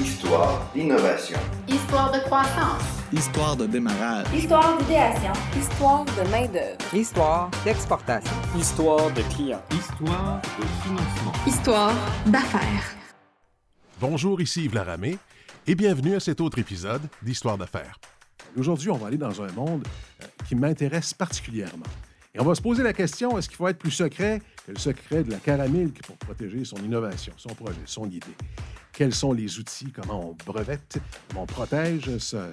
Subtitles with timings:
[0.00, 1.38] Histoire d'innovation.
[1.68, 2.82] Histoire de croissance.
[3.12, 4.26] Histoire de démarrage.
[4.34, 5.32] Histoire d'idéation.
[5.54, 6.94] Histoire de main-d'œuvre.
[6.94, 8.32] Histoire d'exportation.
[8.58, 9.62] Histoire de clients.
[9.70, 11.32] Histoire de financement.
[11.46, 11.92] Histoire
[12.24, 12.96] d'affaires.
[14.00, 15.18] Bonjour, ici Yves Laramé
[15.66, 17.98] et bienvenue à cet autre épisode d'Histoire d'affaires.
[18.56, 19.86] Aujourd'hui, on va aller dans un monde
[20.22, 21.84] euh, qui m'intéresse particulièrement.
[22.32, 24.78] Et on va se poser la question, est-ce qu'il faut être plus secret que le
[24.78, 28.36] secret de la caramel pour protéger son innovation, son projet, son idée?
[28.92, 29.90] Quels sont les outils?
[29.90, 30.98] Comment on brevette?
[31.28, 32.52] Comment on protège ça,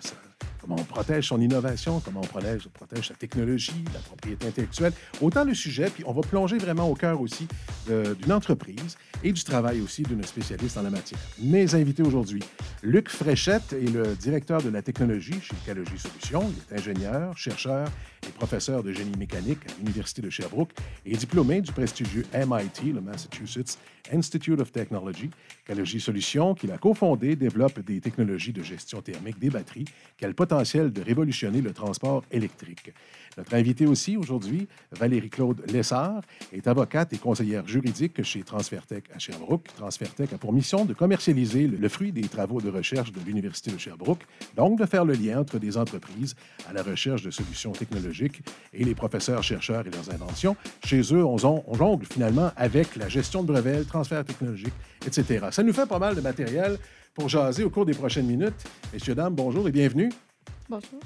[0.68, 4.94] comment on protège son innovation, comment on protège, protège sa technologie, la propriété intellectuelle.
[5.22, 7.48] Autant le sujet, puis on va plonger vraiment au cœur aussi
[7.88, 11.20] d'une entreprise et du travail aussi d'une spécialiste en la matière.
[11.40, 12.44] Mes invités aujourd'hui,
[12.84, 16.52] Luc Fréchette est le directeur de la technologie chez Ecologie Solutions.
[16.52, 17.88] Il est ingénieur, chercheur
[18.28, 20.72] et professeur de génie mécanique à l'Université de Sherbrooke
[21.06, 23.78] et diplômé du prestigieux MIT, le Massachusetts
[24.12, 25.30] Institute of Technology.
[25.66, 29.86] Ecologie Solutions, qu'il a cofondé, développe des technologies de gestion thermique des batteries
[30.18, 32.92] qui a le potentiel de révolutionner le transport électrique.
[33.38, 39.68] Notre invité aussi aujourd'hui, Valérie-Claude Lessard, est avocate et conseillère juridique chez Transfertech à Sherbrooke.
[39.76, 43.78] Transfertech a pour mission de commercialiser le fruit des travaux de recherche de l'Université de
[43.78, 44.24] Sherbrooke,
[44.56, 46.36] donc de faire le lien entre des entreprises
[46.68, 48.42] à la recherche de solutions technologiques
[48.74, 50.56] et les professeurs, chercheurs et leurs inventions.
[50.84, 54.74] Chez eux, on, jongle finalement avec la gestion de brevets, le transfert technologique,
[55.06, 55.46] etc.
[55.52, 56.80] Ça nous fait pas mal de matériel
[57.14, 58.66] pour jaser au cours des prochaines minutes.
[58.92, 60.10] Messieurs, dames, bonjour et bienvenue.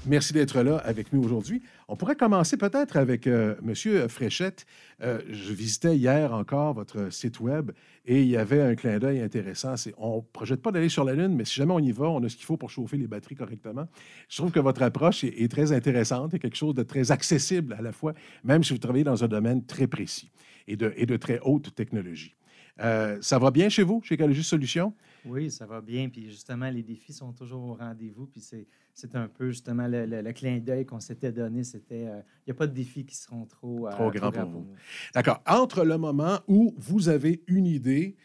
[0.08, 1.62] Merci d'être là avec nous aujourd'hui.
[1.88, 4.66] On pourrait commencer peut-être avec euh, Monsieur Fréchette.
[5.02, 7.72] Euh, je visitais hier encore votre site web
[8.06, 9.76] et il y avait un clin d'œil intéressant.
[9.98, 12.24] on ne projette pas d'aller sur la Lune, mais si jamais on y va, on
[12.24, 13.88] a ce qu'il faut pour chauffer les batteries correctement.
[14.30, 17.82] Je trouve que votre approche est, très intéressante et quelque chose de très accessible à
[17.82, 20.32] la fois, même si vous travaillez dans un domaine très précis
[20.68, 22.34] et de, et de très haute technologie.
[22.80, 24.94] Euh, ça va bien chez vous, chez Ecologie Solutions?
[25.26, 26.10] Oui, ça va bien.
[26.10, 28.28] Puis justement, les défis sont toujours au rendez-vous.
[28.28, 28.42] Puis
[28.94, 31.64] c'est un peu justement le, clin d'œil qu'on s'était donné.
[31.64, 34.46] C'était, euh, il n'y a pas de défis qui seront trop, euh, trop grands pour
[34.46, 34.68] vous.
[35.14, 35.42] D'accord.
[35.48, 38.16] Entre le moment où vous avez une idée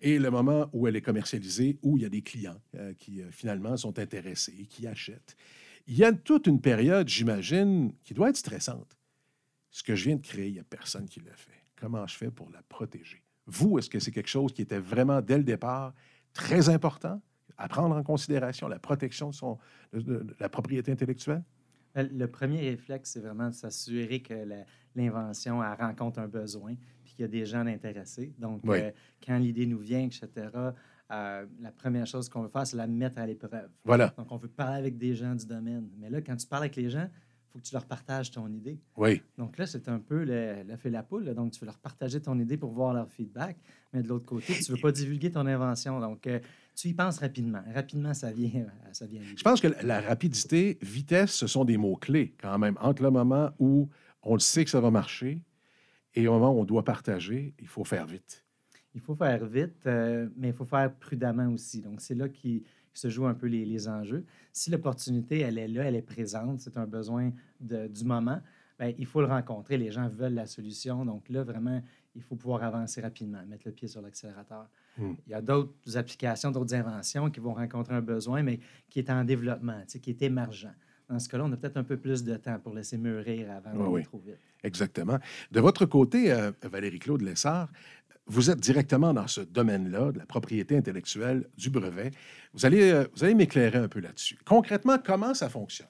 [0.00, 2.60] et le moment où elle est commercialisée, où il y a des clients
[2.98, 5.36] qui finalement sont intéressés, qui achètent,
[5.86, 8.96] il y a toute une période, j'imagine, qui doit être stressante.
[9.70, 11.50] Ce que je viens de créer, il n'y a personne qui l'a fait.
[11.76, 13.23] Comment je fais pour la protéger?
[13.46, 15.92] Vous, est-ce que c'est quelque chose qui était vraiment, dès le départ,
[16.32, 17.20] très important
[17.56, 19.58] à prendre en considération, la protection de, son,
[20.40, 21.44] la propriété intellectuelle?
[21.94, 24.34] Ben, le premier réflexe, c'est vraiment de s'assurer que
[24.96, 26.74] l'invention rencontre un besoin
[27.04, 28.32] puis qu'il y a des gens intéressés.
[28.38, 28.90] Donc, euh,
[29.24, 30.28] quand l'idée nous vient, etc.,
[31.12, 33.68] euh, la première chose qu'on veut faire, c'est la mettre à l'épreuve.
[33.84, 34.12] Voilà.
[34.16, 35.88] Donc, on veut parler avec des gens du domaine.
[35.98, 37.08] Mais là, quand tu parles avec les gens,
[37.54, 38.80] faut que tu leur partages ton idée.
[38.96, 39.22] Oui.
[39.38, 41.32] Donc là, c'est un peu le, fait la poule.
[41.34, 43.56] Donc, tu veux leur partager ton idée pour voir leur feedback.
[43.92, 46.00] Mais de l'autre côté, tu ne veux pas divulguer ton invention.
[46.00, 46.40] Donc, euh,
[46.74, 47.62] tu y penses rapidement.
[47.72, 49.22] Rapidement, ça vient, ça vient.
[49.36, 52.76] Je pense que la rapidité, vitesse, ce sont des mots-clés quand même.
[52.80, 53.88] Entre le moment où
[54.24, 55.40] on le sait que ça va marcher
[56.14, 58.44] et au moment où on doit partager, il faut faire vite.
[58.96, 61.82] Il faut faire vite, euh, mais il faut faire prudemment aussi.
[61.82, 62.64] Donc, c'est là qui
[62.94, 64.24] se jouent un peu les, enjeux.
[64.52, 68.40] Si l'opportunité, elle est là, elle est présente, c'est un besoin du moment,
[68.78, 69.76] bien, il faut le rencontrer.
[69.76, 71.04] Les gens veulent la solution.
[71.04, 71.82] Donc là, vraiment,
[72.14, 74.68] il faut pouvoir avancer rapidement, mettre le pied sur l'accélérateur.
[74.96, 75.14] Hmm.
[75.26, 79.10] Il y a d'autres applications, d'autres inventions qui vont rencontrer un besoin, mais qui est
[79.10, 80.70] en développement, qui est émergent.
[81.08, 83.74] Dans ce cas-là, on a peut-être un peu plus de temps pour laisser mûrir avant
[83.74, 84.38] d'aller trop vite.
[84.62, 85.18] Exactement.
[85.50, 87.70] De votre côté, euh, Valérie-Claude Lessard,
[88.26, 92.10] vous êtes directement dans ce domaine-là, de la propriété intellectuelle, du brevet.
[92.54, 94.38] Vous allez, euh, vous allez m'éclairer un peu là-dessus.
[94.44, 95.88] Concrètement, comment ça fonctionne?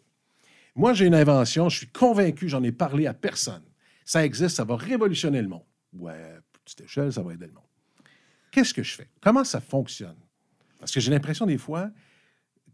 [0.74, 3.62] Moi, j'ai une invention, je suis convaincu, j'en ai parlé à personne.
[4.04, 5.64] Ça existe, ça va révolutionner le monde.
[5.92, 7.62] Ouais, petite échelle, ça va aider le monde.
[8.50, 9.08] Qu'est-ce que je fais?
[9.20, 10.16] Comment ça fonctionne?
[10.78, 11.90] Parce que j'ai l'impression des fois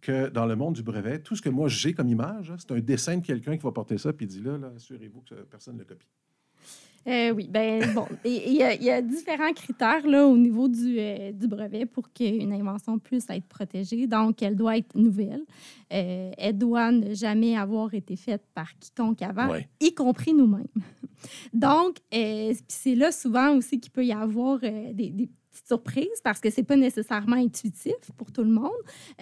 [0.00, 2.81] que dans le monde du brevet, tout ce que moi j'ai comme image, c'est un
[2.81, 5.84] dessin de quelqu'un qui va porter ça puis dit là assurez-vous que personne ne le
[5.84, 6.09] copie.
[7.06, 11.48] Euh, oui, ben bon, il y, a différents critères là, au niveau du, euh, du
[11.48, 14.06] brevet pour qu'une invention puisse être protégée.
[14.06, 15.42] Donc, elle doit être nouvelle.
[15.92, 19.48] Euh, elle doit ne jamais avoir été faite par quiconque avant,
[19.80, 20.66] y compris nous-mêmes.
[21.54, 25.28] Donc, c'est là souvent aussi qu'il peut y avoir des,
[25.66, 28.71] surprise parce que c'est pas nécessairement intuitif pour tout le monde,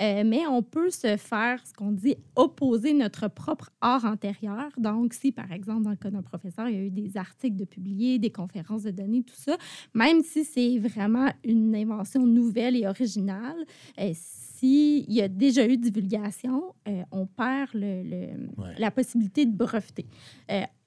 [0.01, 4.71] euh, mais on peut se faire ce qu'on dit opposer notre propre art antérieur.
[4.77, 7.57] Donc, si par exemple, dans le cas d'un professeur, il y a eu des articles
[7.57, 9.57] de publiés, des conférences de données, tout ça,
[9.95, 13.65] même si c'est vraiment une invention nouvelle et originale,
[14.01, 14.13] euh,
[14.59, 20.07] s'il y a déjà eu divulgation, euh, on perd le, la possibilité de breveter.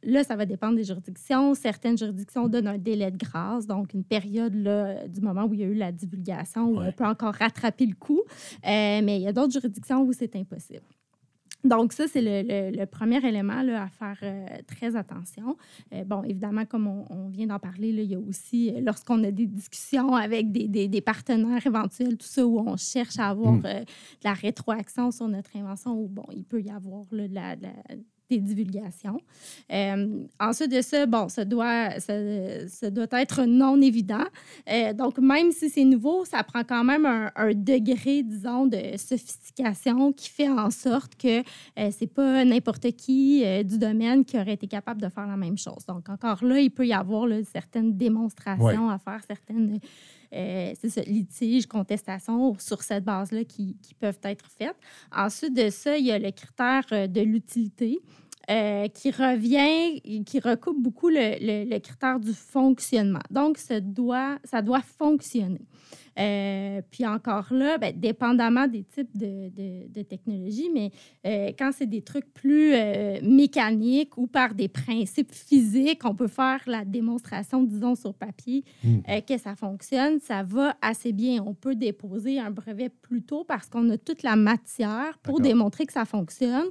[0.04, 1.54] là, ça va dépendre des juridictions.
[1.54, 5.60] Certaines juridictions donnent un délai de grâce, donc une période là, du moment où il
[5.60, 6.88] y a eu la divulgation où Ouais.
[6.88, 8.22] on peut encore rattraper le coup.
[8.22, 10.82] Euh, mais il y a d'autres juridictions où c'est impossible.
[11.64, 15.56] Donc, ça, c'est le, le- le premier élément là, à faire euh, très attention.
[15.94, 18.82] Euh, bon, évidemment, comme on, on vient d'en parler, là, il y a aussi, euh,
[18.82, 23.20] lorsqu'on a des discussions avec des, des- des partenaires éventuels, tout ça, où on cherche
[23.20, 23.66] à avoir Mm.
[23.66, 23.86] euh, de
[24.24, 27.64] la rétroaction sur notre invention, où, bon, il peut y avoir là, de la- de
[27.64, 27.96] la-
[28.32, 29.20] des divulgations.
[29.72, 32.14] Euh, ensuite de ça, bon, ça doit, ça,
[32.68, 34.24] ça doit être non évident.
[34.70, 38.98] Euh, donc, même si c'est nouveau, ça prend quand même un, un degré, disons, de
[38.98, 44.38] sophistication qui fait en sorte que euh, c'est pas n'importe qui euh, du domaine qui
[44.38, 45.86] aurait été capable de faire la même chose.
[45.88, 49.80] Donc, encore là, il peut y avoir là, certaines démonstrations à faire, certaines
[50.34, 54.78] euh, ça, litiges, contestations sur cette base-là qui, peuvent être faites.
[55.16, 58.00] Ensuite de ça, il y a le critère euh, de l'utilité.
[58.50, 63.22] euh, qui revient, qui recoupe beaucoup le, critère du fonctionnement.
[63.30, 65.62] Donc, ça doit fonctionner.
[66.20, 70.92] Euh, puis encore là, ben, dépendamment des types de, de, de technologies, mais
[71.26, 76.28] euh, quand c'est des trucs plus euh, mécaniques ou par des principes physiques, on peut
[76.28, 78.98] faire la démonstration, disons, sur papier Mm.
[79.10, 81.44] euh, que ça fonctionne, ça va assez bien.
[81.46, 85.86] On peut déposer un brevet plus tôt parce qu'on a toute la matière pour démontrer
[85.86, 86.68] que ça fonctionne,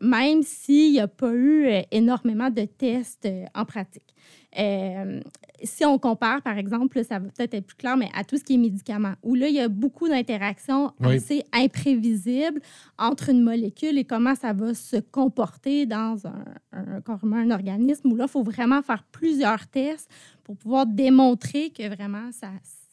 [0.00, 4.14] même s'il n'y a pas eu énormément de tests en pratique.
[4.58, 5.20] Euh,
[5.62, 8.44] si on compare, par exemple, ça va peut-être être plus clair, mais à tout ce
[8.44, 11.16] qui est médicaments, où là, il y a beaucoup d'interactions Oui.
[11.16, 12.60] assez imprévisibles
[12.98, 18.16] entre une molécule et comment ça va se comporter dans un, un un organisme, où
[18.16, 20.10] là, il faut vraiment faire plusieurs tests
[20.44, 22.50] pour pouvoir démontrer que vraiment ça,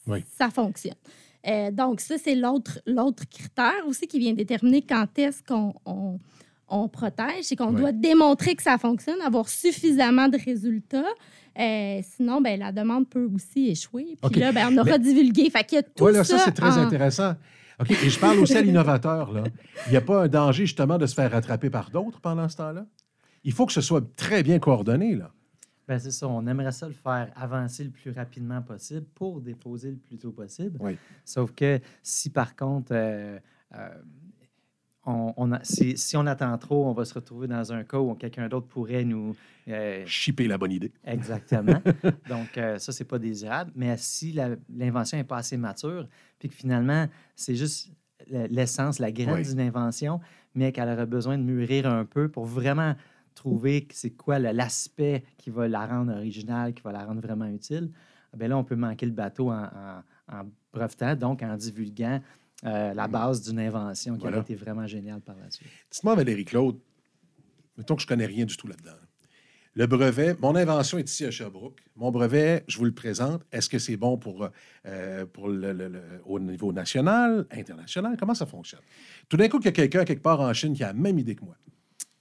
[0.07, 0.23] Oui.
[0.37, 0.95] ça fonctionne.
[1.47, 6.19] Euh, donc, ça, c'est l'autre l'autre critère aussi qui vient déterminer quand est-ce qu'on
[6.67, 11.03] on, protège, c'est qu'on doit démontrer que ça fonctionne, avoir suffisamment de résultats.
[11.57, 14.17] Euh, sinon, ben, la demande peut aussi échouer.
[14.31, 15.49] Puis là, ben, on aura divulgué.
[15.49, 16.45] Fait qu'il y a tout Voilà, ça, ça.
[16.45, 17.35] c'est très en- intéressant.
[17.79, 19.43] OK, et je parle aussi à l'innovateur, là.
[19.87, 22.57] Il n'y a pas un danger, justement, de se faire rattraper par d'autres pendant ce
[22.57, 22.85] temps-là?
[23.43, 25.31] Il faut que ce soit très bien coordonné, là.
[25.87, 26.27] Ben, c'est ça.
[26.27, 30.31] On aimerait ça le faire avancer le plus rapidement possible pour déposer le plus tôt
[30.31, 30.77] possible.
[30.79, 30.97] Oui.
[31.23, 33.37] Sauf que si, par contre, euh,
[33.75, 33.89] euh,
[35.05, 37.99] on, on a- si, si on attend trop, on va se retrouver dans un cas
[37.99, 39.35] où quelqu'un d'autre pourrait nous...
[39.67, 40.91] euh, Chipper la bonne idée.
[41.03, 41.81] Exactement.
[42.29, 43.71] Donc, euh, ça, c'est pas désirable.
[43.75, 44.31] Mais si
[44.69, 46.07] l'invention n'est pas assez mature,
[46.39, 47.91] puis que finalement, c'est juste
[48.27, 49.43] l'essence, la graine Oui.
[49.43, 50.19] d'une invention,
[50.55, 52.95] mais qu'elle aurait besoin de mûrir un peu pour vraiment
[53.35, 57.91] trouver c'est quoi l'aspect qui va la rendre originale, qui va la rendre vraiment utile,
[58.35, 60.01] bien là, on peut manquer le bateau en, en,
[60.33, 60.41] en
[60.73, 62.21] brevetant, donc en divulguant
[62.63, 64.37] euh, la base d'une invention qui Voilà.
[64.37, 65.67] aurait été vraiment géniale par la suite.
[65.91, 66.77] Dites-moi, Valérie Claude,
[67.77, 68.91] mettons que je connais rien du tout là-dedans.
[69.77, 71.81] Le brevet, mon invention est ici à Sherbrooke.
[71.97, 73.43] Mon brevet, je vous le présente.
[73.51, 74.47] Est-ce que c'est bon pour,
[74.85, 78.15] euh, pour le, le- le- au niveau national, international?
[78.17, 78.79] Comment ça fonctionne?
[79.27, 81.19] Tout d'un coup, il y a quelqu'un quelque part en Chine qui a la même
[81.19, 81.57] idée que moi.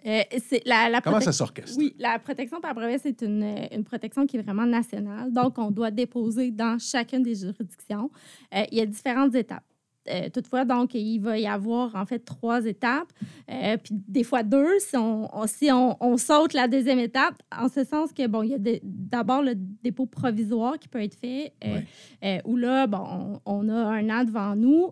[0.05, 1.79] Euh, c'est la, la Comment ça s'orchestre?
[1.79, 5.33] Oui, la protection par brevet, c'est une, une protection qui est vraiment nationale.
[5.33, 8.11] Donc, on doit déposer dans chacune des juridictions.
[8.53, 9.65] Euh, il y a différentes étapes.
[10.11, 13.09] Euh, toutefois, donc, il va y avoir en fait trois étapes,
[13.51, 17.35] euh, puis des fois deux si on, on- si on, on saute la deuxième étape,
[17.57, 21.19] en ce sens que, bon, il y a d'abord le dépôt provisoire qui peut être
[21.19, 21.81] fait, euh,
[22.23, 22.43] Ouais.
[22.45, 24.91] où là, bon, on, on a un an devant nous.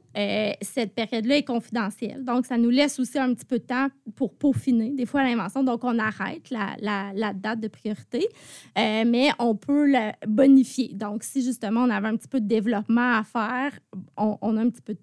[0.62, 2.24] Cette période-là est confidentielle.
[2.24, 5.62] Donc, ça nous laisse aussi un petit peu de temps pour peaufiner, des fois, l'invention.
[5.62, 8.26] Donc, on arrête la, la- la date de priorité,
[8.76, 10.94] mais on peut la bonifier.
[10.94, 13.78] Donc, si justement on avait un petit peu de développement à faire,
[14.16, 14.98] on, on a un petit peu de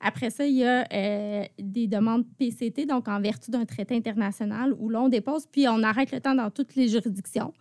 [0.00, 4.74] Après ça, il y a euh, des demandes PCT, donc en vertu d'un traité international,
[4.78, 7.52] où l'on dépose, puis on arrête le temps dans toutes les juridictions.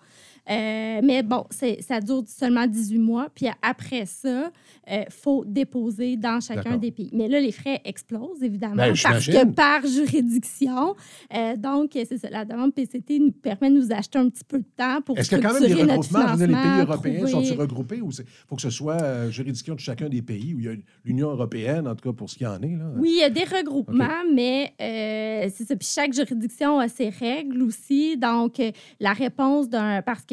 [0.49, 1.45] Euh, mais bon,
[1.79, 3.29] ça dure seulement 18 mois.
[3.33, 4.51] Puis après ça,
[4.89, 7.09] il faut déposer dans chacun des pays.
[7.13, 10.95] Mais là, les frais explosent, évidemment, Ben, parce que par juridiction.
[11.33, 12.29] euh, donc, c'est ça.
[12.29, 15.29] La demande PCT nous permet de nous acheter un petit peu de temps pour Est-ce
[15.29, 16.35] qu'il y a quand même des regroupements?
[16.35, 19.75] Dire, les pays européens trouver- sont-ils regroupés ou il faut que ce soit euh, juridiction
[19.75, 20.73] de chacun des pays où il y a
[21.05, 22.75] l'Union européenne, en tout cas pour ce qui en est?
[22.75, 22.85] Là?
[22.97, 25.75] Oui, il y a des regroupements, mais euh, c'est ça.
[25.75, 28.17] Puis chaque juridiction a ses règles aussi.
[28.17, 30.01] Donc, euh, la réponse d'un.
[30.01, 30.32] Parce que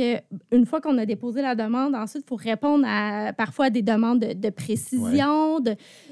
[0.52, 3.82] une fois qu'on a déposé la demande, ensuite, il faut répondre à parfois à des
[3.82, 5.62] demandes de, de précision.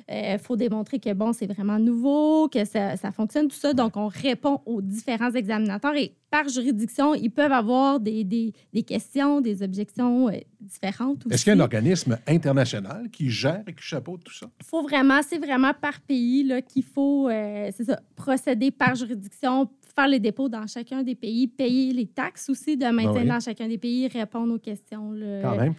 [0.09, 3.73] Il faut démontrer que, bon, c'est vraiment nouveau, que ça, ça fonctionne, tout ça.
[3.73, 8.83] Donc, on répond aux différents examinateurs et par juridiction, ils peuvent avoir des, des, des
[8.83, 11.25] questions, des objections euh, différentes.
[11.31, 14.47] Est-ce qu'il y a un organisme international qui gère et qui chapeaute tout ça?
[14.61, 18.95] Il faut vraiment, c'est vraiment par pays là, qu'il faut euh, c'est ça, procéder par
[18.95, 23.21] juridiction, faire les dépôts dans chacun des pays, payer les taxes aussi de maintien Ah
[23.23, 23.29] oui.
[23.29, 25.13] dans chacun des pays, répondre aux questions.
[25.13, 25.41] là.
[25.43, 25.75] Quand même.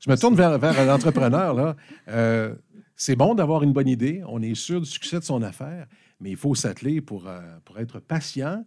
[0.00, 1.54] Je me tourne vers, vers l'entrepreneur.
[1.54, 1.76] là.
[2.08, 2.54] Euh,
[2.96, 4.22] c'est bon d'avoir une bonne idée.
[4.26, 5.86] On est sûr du succès de son affaire,
[6.20, 7.28] mais il faut s'atteler pour,
[7.64, 8.64] pour être patient,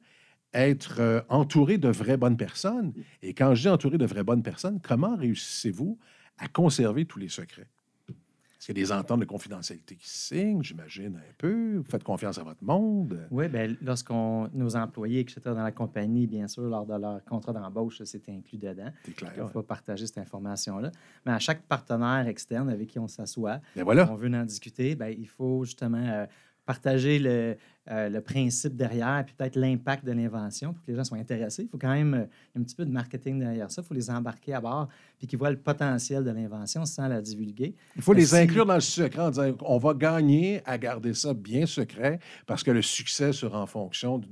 [0.55, 2.93] être euh, entouré de vraies bonnes personnes.
[3.21, 5.99] Et quand je dis entouré de vraies bonnes personnes, comment réussissez-vous
[6.37, 7.67] à conserver tous les secrets?
[8.09, 11.75] Est-ce qu'il y a des ententes de confidentialité qui signent, j'imagine, un peu?
[11.75, 13.27] Vous faites confiance à votre monde?
[13.29, 17.53] Oui, bien, lorsqu'on nos employés, etc., dans la compagnie, bien sûr, lors de leur contrat
[17.53, 18.89] d'embauche, c'est inclus dedans.
[19.03, 19.33] C'est clair.
[19.37, 20.89] Il faut partager cette information-là.
[21.27, 24.09] Mais à chaque partenaire externe avec qui on s'assoit, Ben voilà.
[24.11, 26.25] on veut en discuter, ben, il faut justement euh,
[26.65, 27.55] partager le,
[27.91, 31.63] euh, le principe derrière, puis peut-être l'impact de l'invention pour que les gens soient intéressés.
[31.63, 32.25] Il faut quand même euh,
[32.59, 33.81] un petit peu de marketing derrière ça.
[33.83, 34.87] Il faut les embarquer à bord,
[35.19, 37.75] puis qu'ils voient le potentiel de l'invention sans la divulguer.
[37.95, 41.13] Il faut les si- inclure dans le secret en disant on va gagner à garder
[41.13, 44.27] ça bien secret parce que le succès sera en fonction de,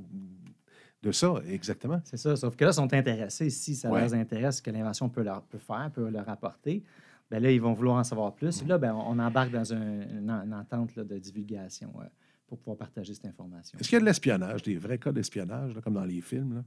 [1.03, 1.99] de ça, exactement.
[2.05, 2.35] C'est ça.
[2.35, 3.49] Sauf que là, ils sont intéressés.
[3.49, 4.01] Si ça Ouais.
[4.03, 6.81] les intéresse, ce que l'invention peut leur peut faire, peut leur apporter,
[7.33, 8.63] ben là, ils vont vouloir en savoir plus.
[8.67, 12.03] Là, ben, on embarque dans un- une, en- une entente là, de divulgation euh,
[12.45, 13.79] pour pouvoir partager cette information.
[13.79, 16.53] Est-ce qu'il y a de l'espionnage, des vrais cas d'espionnage, comme dans les films?
[16.57, 16.63] là?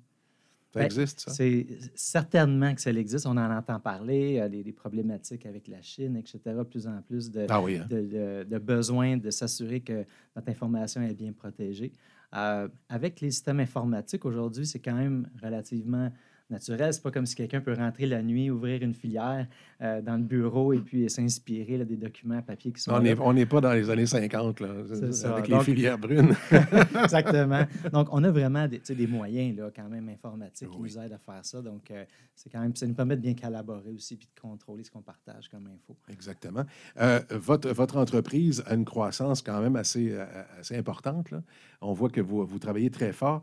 [0.73, 1.31] Ça Ben, existe, ça?
[1.31, 3.27] C'est certainement que ça existe.
[3.27, 6.41] On en entend parler, euh, des, des problématiques avec la Chine, etc.
[6.69, 7.87] Plus en plus de, Ah oui, hein?
[7.89, 10.05] de, de- de besoin de s'assurer que
[10.35, 11.93] notre information est bien protégée.
[12.35, 16.11] Euh, avec les systèmes informatiques, aujourd'hui, c'est quand même relativement
[16.51, 16.93] naturel.
[16.93, 19.47] C'est pas comme si quelqu'un peut rentrer la nuit, ouvrir une filière
[19.83, 23.33] euh, dans le bureau et puis s'inspirer des documents papier qui sont On n'est on
[23.33, 24.69] n'est pas dans les années 50, là,
[25.13, 25.33] ça.
[25.35, 26.35] avec Donc- les filières brunes.
[27.03, 27.65] Exactement.
[27.93, 30.91] Donc, on a vraiment des, des moyens là, quand même informatiques qui Oui.
[30.95, 31.61] nous aident à faire ça.
[31.63, 34.85] Donc, euh, c'est quand même, ça nous permet de bien collaborer aussi puis de contrôler
[34.85, 35.97] ce qu'on partage comme info.
[36.13, 36.65] Exactement.
[37.01, 40.15] Euh, votre, votre entreprise a une croissance quand même assez,
[40.59, 41.31] assez importante.
[41.31, 41.43] là.
[41.81, 43.43] On voit que vous, vous travaillez très fort.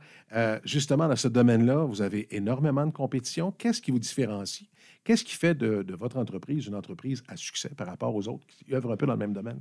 [0.63, 3.51] Justement, dans ce domaine-là, vous avez énormément de compétition.
[3.51, 4.69] Qu'est-ce qui vous différencie?
[5.03, 8.45] Qu'est-ce qui fait de, de votre entreprise une entreprise à succès par rapport aux autres
[8.47, 9.59] qui œuvrent un peu dans le même domaine?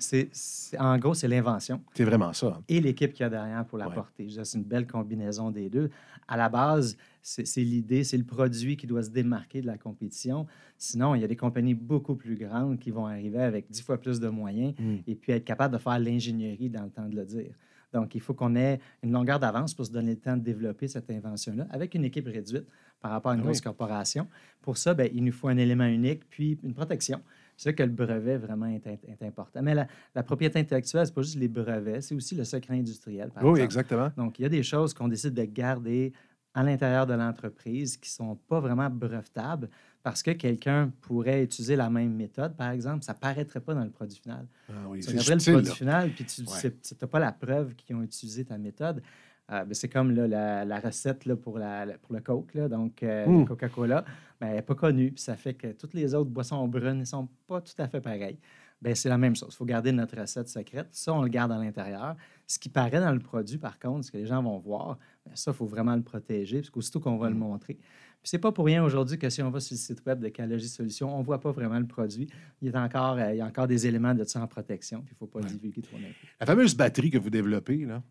[0.00, 2.48] C'est, c'est- en gros, c'est l'invention C'est vraiment ça.
[2.58, 2.62] hein?
[2.68, 3.94] et l'équipe qu'il y a derrière pour la Ouais.
[3.94, 4.26] porter.
[4.42, 5.90] C'est une belle combinaison des deux.
[6.26, 10.48] À la base, c'est, l'idée, c'est le produit qui doit se démarquer de la compétition.
[10.76, 13.96] Sinon, il y a des compagnies beaucoup plus grandes qui vont arriver avec dix fois
[13.96, 14.96] plus de moyens Mm.
[15.06, 17.54] et puis être capable de faire l'ingénierie dans le temps de le dire.
[17.96, 20.86] Donc, il faut qu'on ait une longueur d'avance pour se donner le temps de développer
[20.86, 22.66] cette invention-là avec une équipe réduite
[23.00, 24.26] par rapport à une Ah grosse corporation.
[24.60, 27.20] Pour ça, ben, il nous faut un élément unique puis une protection.
[27.56, 29.60] C'est ça que le brevet vraiment est, est- est important.
[29.62, 32.74] Mais la, la propriété intellectuelle, ce n'est pas juste les brevets, c'est aussi le secret
[32.74, 33.64] industriel, par Oui, exemple.
[33.64, 34.10] exactement.
[34.16, 36.12] Donc, il y a des choses qu'on décide de garder
[36.52, 39.68] à l'intérieur de l'entreprise qui ne sont pas vraiment brevetables
[40.06, 43.82] parce que quelqu'un pourrait utiliser la même méthode, par exemple, ça ne paraîtrait pas dans
[43.82, 44.46] le produit final.
[44.68, 45.74] Ah oui, Tu regarderais le produit là.
[45.74, 49.02] final, puis tu n'as pas la preuve qu'ils ont utilisé ta méthode.
[49.50, 52.68] Euh, ben, c'est comme là, la, la recette là, pour, la, pour le Coke, là,
[52.68, 54.04] donc euh, Coca-Cola,
[54.40, 57.04] ben, elle n'est pas connue, puis ça fait que toutes les autres boissons brunes ne
[57.04, 58.38] sont pas tout à fait pareilles.
[58.80, 59.48] Ben, c'est la même chose.
[59.54, 60.86] Il faut garder notre recette secrète.
[60.92, 62.14] Ça, on le garde à l'intérieur.
[62.46, 65.32] Ce qui paraît dans le produit, par contre, ce que les gens vont voir, ben,
[65.34, 67.76] ça, il faut vraiment le protéger, parce qu'aussitôt qu'on va le montrer.
[68.26, 70.68] C'est pas pour rien aujourd'hui que si on va sur le site web de Calogie
[70.68, 72.28] Solutions, on ne voit pas vraiment le produit.
[72.60, 75.12] Il, est encore, euh, il y a encore des éléments de ça en protection, puis
[75.12, 76.28] il ne faut pas divulguer trop non plus.
[76.40, 78.02] La fameuse batterie que vous développez, là,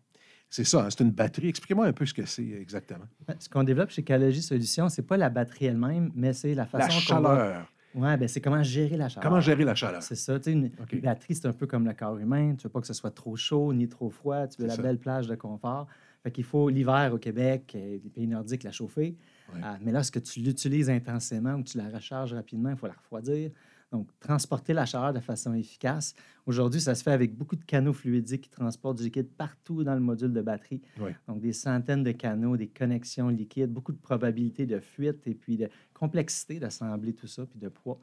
[0.48, 1.48] c'est ça, hein, c'est une batterie.
[1.48, 3.04] Expliquez-moi un peu ce que c'est exactement.
[3.38, 6.86] Ce qu'on développe chez Calogie Solutions, c'est pas la batterie elle-même, mais c'est la façon
[6.86, 7.72] La chaleur.
[7.94, 9.22] Ouais, ben c'est comment gérer la chaleur.
[9.22, 10.02] Comment gérer la chaleur?
[10.02, 10.38] C'est ça.
[10.46, 10.70] Une,
[11.02, 12.54] batterie, c'est un peu comme le corps humain.
[12.56, 14.46] Tu veux pas que ce soit trop chaud ni trop froid.
[14.46, 14.82] Tu veux la ça.
[14.82, 15.86] belle plage de confort.
[16.22, 19.14] Fait qu'il faut l'hiver au Québec, euh, les pays nordiques, la chauffer.
[19.52, 19.60] Ouais.
[19.62, 23.50] Ah, mais lorsque tu l'utilises intensément ou tu la recharges rapidement, il faut la refroidir.
[23.92, 26.14] Donc, transporter la chaleur de façon efficace.
[26.44, 29.94] Aujourd'hui, ça se fait avec beaucoup de canaux fluidiques qui transportent du liquide partout dans
[29.94, 30.82] le module de batterie.
[30.98, 31.12] Oui.
[31.28, 35.56] Donc, des centaines de canaux, des connexions liquides, beaucoup de probabilités de fuite et puis
[35.56, 38.00] de complexité d'assembler tout ça, puis de poids.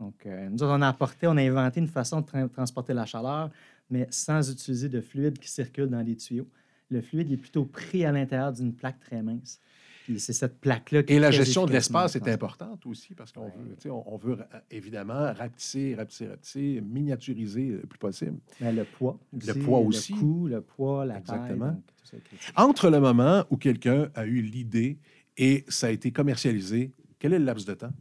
[0.00, 2.94] Donc, euh, nous, autres, on a apporté, on a inventé une façon de tra- transporter
[2.94, 3.50] la chaleur,
[3.90, 6.48] mais sans utiliser de fluide qui circule dans les tuyaux.
[6.88, 9.60] Le fluide est plutôt pris à l'intérieur d'une plaque très mince.
[10.06, 13.46] Puis c'est cette plaque-là qui Et la gestion de l'espace est importante aussi parce qu'on
[13.46, 14.38] veut, tu sais, on, veut
[14.70, 18.38] évidemment rapetisser, rapetisser, rapetisser, miniaturiser le plus possible.
[18.60, 19.18] Mais le poids.
[19.32, 20.12] Le poids aussi.
[20.12, 21.72] Le coût, le poids, la Exactement.
[22.12, 22.20] taille.
[22.22, 22.52] donc.
[22.54, 25.00] Entre le moment où quelqu'un a eu l'idée
[25.36, 27.92] et ça a été commercialisé, quel est le laps de temps?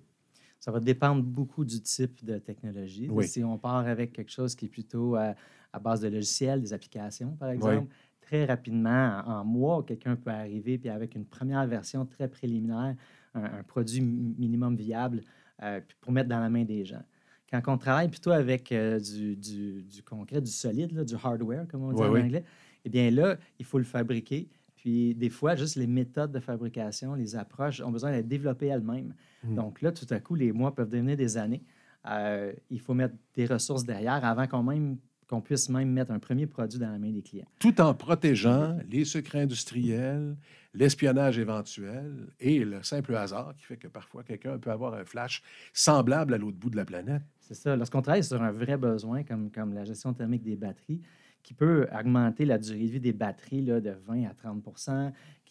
[0.59, 3.07] Ça va dépendre beaucoup du type de technologie.
[3.09, 3.27] Oui.
[3.27, 5.33] Si on part avec quelque chose qui est plutôt à,
[5.73, 7.87] à base de logiciels, des applications, par exemple,
[8.25, 12.95] très rapidement, en, en mois, quelqu'un peut arriver, puis avec une première version très préliminaire,
[13.33, 15.21] un, un produit mi- minimum viable
[15.61, 17.03] euh, pour mettre dans la main des gens.
[17.51, 21.67] Quand on travaille plutôt avec euh, du, du- du concret, du solide, là, du hardware,
[21.67, 22.21] comme on dit en oui.
[22.21, 22.43] anglais,
[22.83, 24.49] eh bien là, il faut le fabriquer.
[24.75, 29.13] Puis des fois, juste les méthodes de fabrication, les approches ont besoin d'être développées elles-mêmes.
[29.43, 29.55] Mm.
[29.55, 31.63] Donc là, tout à coup, les mois peuvent devenir des années.
[32.07, 36.19] Euh, il faut mettre des ressources derrière avant qu'on même qu'on puisse même mettre un
[36.19, 37.47] premier produit dans la main des clients.
[37.59, 40.35] Tout en protégeant les secrets industriels,
[40.73, 45.41] l'espionnage éventuel et le simple hasard qui fait que parfois quelqu'un peut avoir un flash
[45.73, 47.23] semblable à l'autre bout de la planète.
[47.39, 47.75] C'est ça.
[47.75, 51.01] Lorsqu'on travaille sur un vrai besoin, comme, comme la gestion thermique des batteries,
[51.43, 54.63] qui peut augmenter la durée de vie des batteries là, de 20 à 30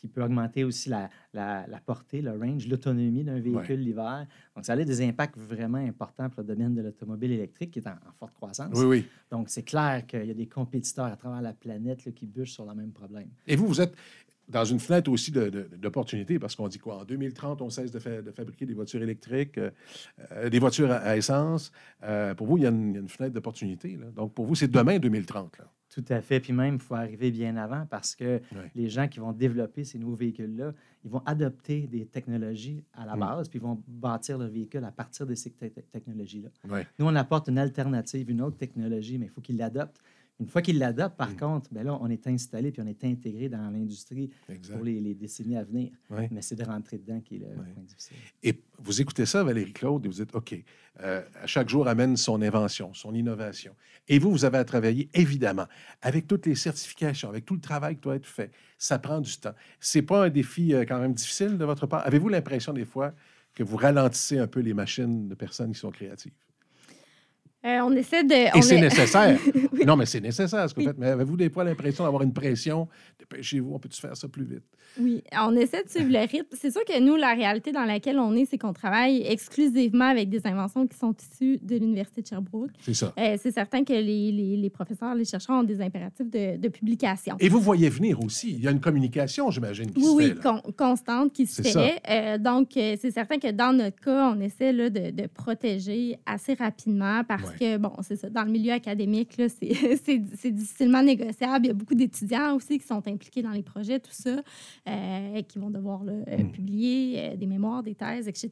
[0.04, 3.76] qui peut augmenter aussi la, la- la portée, le range, l'autonomie d'un véhicule Ouais.
[3.76, 4.26] l'hiver.
[4.54, 7.86] Donc, ça a des impacts vraiment importants pour le domaine de l'automobile électrique qui est
[7.88, 8.76] en, en forte croissance.
[8.76, 9.06] Oui, oui.
[9.30, 12.52] Donc, c'est clair qu'il y a des compétiteurs à travers la planète là, qui bûchent
[12.52, 13.28] sur le même problème.
[13.46, 13.94] Et vous, vous êtes
[14.48, 16.98] dans une fenêtre aussi d'opportunités parce qu'on dit quoi?
[17.00, 19.70] En 2030, on cesse de, fa- de fabriquer des voitures électriques, euh,
[20.32, 21.72] euh, des voitures à, à essence.
[22.02, 23.96] Euh, pour vous, il y a une, fenêtre d'opportunité.
[23.96, 24.06] là.
[24.14, 25.58] Donc, pour vous, c'est demain 2030.
[25.58, 25.64] Là.
[25.88, 26.40] Tout à fait.
[26.40, 28.40] Puis même, il faut arriver bien avant parce que
[28.74, 30.72] les gens qui vont développer ces nouveaux véhicules-là,
[31.04, 33.20] ils vont adopter des technologies à la Mm.
[33.20, 36.48] base, puis ils vont bâtir leur véhicule à partir de ces te- te- technologies-là.
[36.98, 40.00] Nous, on apporte une alternative, une autre technologie, mais il faut qu'ils l'adoptent.
[40.40, 41.36] Une fois qu'ils l'adoptent, par Mm.
[41.36, 44.30] contre, ben là, on est installé puis on est intégré dans l'industrie
[44.72, 45.92] pour les, les décennies à venir.
[46.32, 48.16] Mais c'est de rentrer dedans qui est le point difficile.
[48.42, 50.56] Et vous écoutez ça, Valérie Claude, et vous dites, OK,
[51.00, 53.74] euh, chaque jour amène son invention, son innovation.
[54.08, 55.66] Et vous, vous avez à travailler, évidemment,
[56.02, 58.50] avec toutes les certifications, avec tout le travail qui doit être fait.
[58.76, 59.54] Ça prend du temps.
[59.78, 62.04] C'est pas un défi euh, quand même difficile de votre part?
[62.06, 63.14] Avez-vous l'impression des fois
[63.54, 66.32] que vous ralentissez un peu les machines de personnes qui sont créatives?
[67.64, 68.56] Euh, on essaie de.
[68.58, 69.38] Et c'est est- nécessaire.
[69.86, 70.96] Non, mais c'est nécessaire ce que vous faites.
[70.98, 72.88] Mais avez-vous des fois l'impression d'avoir une pression?
[73.18, 74.62] Dépêchez-vous, on peut-tu faire ça plus vite?
[74.98, 76.46] Oui, on essaie de suivre le rythme.
[76.52, 80.30] C'est sûr que nous, la réalité dans laquelle on est, c'est qu'on travaille exclusivement avec
[80.30, 82.70] des inventions qui sont issues de l'Université de Sherbrooke.
[82.80, 83.12] C'est ça.
[83.18, 86.68] Euh, c'est certain que les, les- les professeurs, les chercheurs ont des impératifs de, de
[86.68, 87.36] publication.
[87.40, 88.52] Et vous voyez venir aussi.
[88.52, 90.34] Il y a une communication, j'imagine, qui Oui, se oui, fait.
[90.44, 90.60] là.
[90.62, 92.00] con- constante qui se fait.
[92.08, 96.16] Euh, donc, euh, c'est certain que dans notre cas, on essaie là, de, de protéger
[96.24, 97.53] assez rapidement parce Ouais.
[97.58, 99.72] Que, bon, c'est ça, dans le milieu académique, là, c'est,
[100.04, 101.66] c'est, c'est difficilement négociable.
[101.66, 104.40] Il y a beaucoup d'étudiants aussi qui sont impliqués dans les projets, tout ça,
[104.88, 106.50] euh, qui vont devoir là, euh, Mm.
[106.52, 108.50] publier euh, des mémoires, des thèses, etc.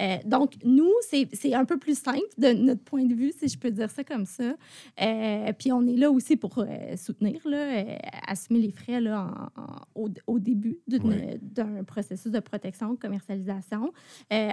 [0.00, 3.48] Euh, donc, nous, c'est, c'est un peu plus simple de notre point de vue, si
[3.48, 4.54] je peux dire ça comme ça.
[5.58, 6.64] Puis on est là aussi pour
[6.96, 7.84] soutenir, là,
[8.26, 12.98] assumer les frais là, en- en- au, au début d'une- d'un processus de protection, de
[12.98, 13.92] commercialisation.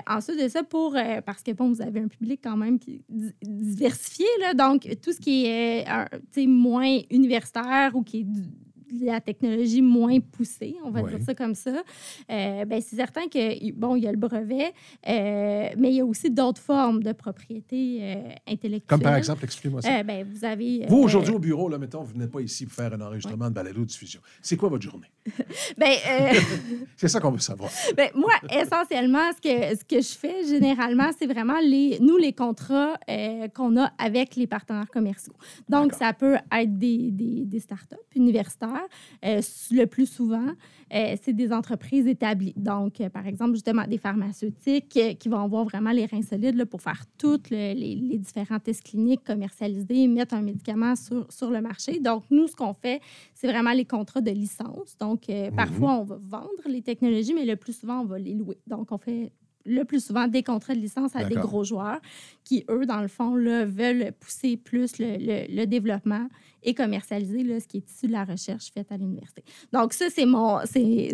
[0.08, 3.04] Ensuite de ça, pour, parce que bon, vous avez un public quand même qui
[3.66, 8.50] diversifié, là, donc tout ce qui est euh, moins universitaire ou qui est du-
[9.00, 11.10] de la technologie moins poussée, on va Ouais.
[11.10, 11.72] dire ça comme ça,
[12.32, 14.72] euh, ben, c'est certain que, bon, il y a le brevet,
[15.10, 18.16] euh, mais il y a aussi d'autres formes de propriété euh,
[18.48, 18.82] intellectuelle.
[18.88, 20.04] Comme par exemple, expliquez-moi ça.
[20.04, 20.86] Ben, vous avez.
[20.88, 23.56] Vous, aujourd'hui, au bureau, là, mettons, vous venez pas ici pour faire un enregistrement de
[23.56, 24.22] balado-diffusion.
[24.42, 25.08] C'est quoi votre journée?
[25.78, 26.34] ben, euh,
[26.98, 27.72] C'est ça qu'on veut savoir.
[27.98, 32.34] Ben, moi, essentiellement, ce que, ce que je fais généralement, c'est vraiment les, nous, les
[32.34, 35.34] contrats euh, qu'on a avec les partenaires commerciaux.
[35.68, 38.88] Donc, ça peut être des, des, des startups universitaires.
[39.26, 40.54] Euh, le plus souvent,
[40.92, 42.54] c'est des entreprises établies.
[42.56, 46.82] Donc, par exemple, justement, des pharmaceutiques qui vont avoir vraiment les reins solides là, pour
[46.82, 52.00] faire tous les, les différents tests cliniques, commercialiser, mettre un médicament sur, sur le marché.
[52.00, 53.02] Donc, nous, ce qu'on fait,
[53.34, 54.96] c'est vraiment les contrats de licence.
[55.00, 55.56] Donc, euh, Mhm.
[55.56, 58.58] parfois, on va vendre les technologies, mais le plus souvent, on va les louer.
[58.68, 59.32] Donc, on fait
[59.68, 62.00] le plus souvent des contrats de licence à des gros joueurs
[62.44, 66.28] qui, eux, dans le fond, là, veulent pousser plus le, le- le développement
[66.66, 69.44] et commercialiser là, ce qui est issu de la recherche faite à l'université.
[69.72, 71.12] Donc, ça, c'est mon, c'est,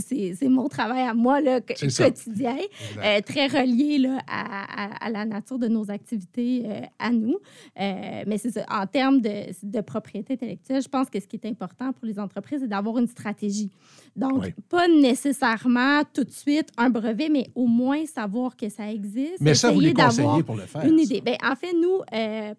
[0.49, 2.57] mon travail à moi là, quotidien,
[3.03, 7.37] euh, très relié là, à, à- à la nature de nos activités euh, à nous.
[7.79, 11.45] Euh, mais c'est en termes de, de propriété intellectuelle, je pense que ce qui est
[11.45, 13.69] important pour les entreprises, c'est d'avoir une stratégie.
[14.15, 14.53] Donc, Oui.
[14.69, 19.39] pas nécessairement tout de suite un brevet, mais au moins savoir que ça existe.
[19.41, 20.85] Mais ça, vous les essayer d'avoir conseillez pour le faire.
[20.85, 21.21] Une idée.
[21.21, 21.99] Ben, en fait, nous,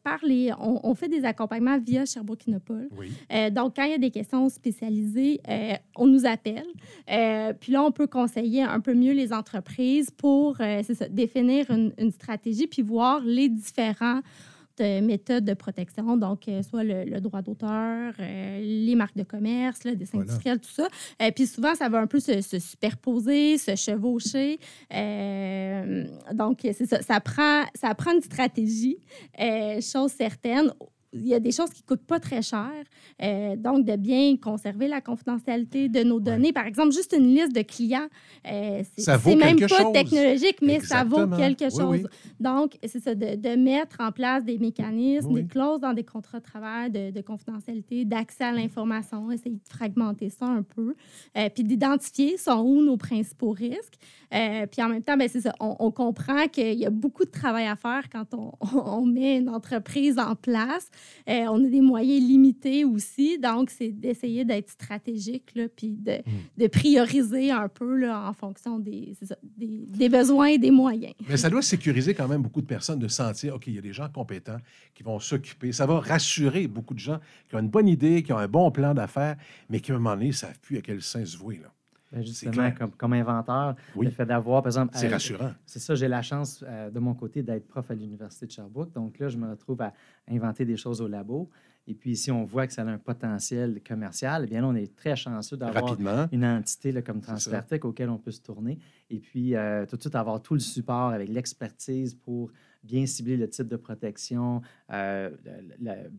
[0.02, 2.46] par les- on, on fait des accompagnements via Sherbrooke
[2.96, 3.12] Oui.
[3.32, 6.66] Euh, donc, quand il y a des questions spécialisées, euh, on nous appelle.
[7.10, 11.92] Euh, puis là, on peut conseiller un peu mieux les entreprises pour ça, définir une,
[11.98, 14.20] une stratégie puis voir les différents
[14.80, 19.84] méthodes de protection, donc euh, soit le, le droit d'auteur, euh, les marques de commerce,
[19.84, 20.24] là, des Voilà.
[20.24, 20.88] industriels, tout ça.
[21.20, 24.58] Euh, puis souvent, ça va un peu se, se superposer, se chevaucher.
[26.32, 27.00] Donc, c'est ça.
[27.02, 28.98] Ça prend, ça prend une stratégie,
[29.80, 30.72] chose certaine.
[31.12, 32.70] Il y a des choses qui coûtent pas très cher.
[33.22, 36.52] Euh, donc, de bien conserver la confidentialité de nos données.
[36.52, 38.08] Par exemple, juste une liste de clients,
[38.50, 39.92] euh, c'est même pas chose.
[39.92, 41.82] technologique, mais ça vaut quelque chose.
[42.02, 42.04] oui.
[42.40, 45.42] Donc, c'est ça, de, de mettre en place des mécanismes, Oui.
[45.42, 49.60] des clauses dans des contrats de travail, de, de confidentialité, d'accès à l'information, essayer de
[49.68, 50.94] fragmenter ça un peu,
[51.36, 53.98] euh, puis d'identifier sont où nos principaux risques.
[54.34, 57.24] Euh, puis en même temps, ben, c'est ça, on, on comprend qu'il y a beaucoup
[57.24, 60.88] de travail à faire quand on, on met une entreprise en place.
[61.28, 66.12] Euh, on a des moyens limités aussi, donc c'est d'essayer d'être stratégique, là, puis de,
[66.22, 66.60] Hmm.
[66.62, 69.14] de prioriser un peu là, en fonction des,
[69.56, 71.14] des, des besoins et des moyens.
[71.28, 73.82] Mais ça doit sécuriser quand même beaucoup de personnes de sentir, OK, il y a
[73.82, 74.58] des gens compétents
[74.94, 75.72] qui vont s'occuper.
[75.72, 78.70] Ça va rassurer beaucoup de gens qui ont une bonne idée, qui ont un bon
[78.70, 79.36] plan d'affaires,
[79.68, 81.60] mais qui, à un moment donné, ne savent plus à quel sein se vouer.
[81.62, 81.72] Là.
[82.12, 84.04] Ben, justement, comme, comme inventeur, Oui.
[84.06, 84.92] le fait d'avoir, par exemple...
[84.96, 85.52] C'est euh, rassurant.
[85.64, 88.92] C'est ça, j'ai la chance euh, de mon côté d'être prof à l'Université de Sherbrooke.
[88.92, 89.94] Donc là, je me retrouve à
[90.28, 91.48] inventer des choses au labo.
[91.86, 94.44] Et puis ici, on voit que ça a un potentiel commercial.
[94.44, 95.96] Eh bien, là, on est très chanceux d'avoir
[96.30, 97.32] une entité là, comme ça.
[97.32, 98.78] Transfertech auquel on peut se tourner.
[99.10, 102.50] Et puis, euh, tout de suite, avoir tout le support avec l'expertise pour
[102.82, 104.60] bien cibler le type de protection,
[104.92, 105.30] euh,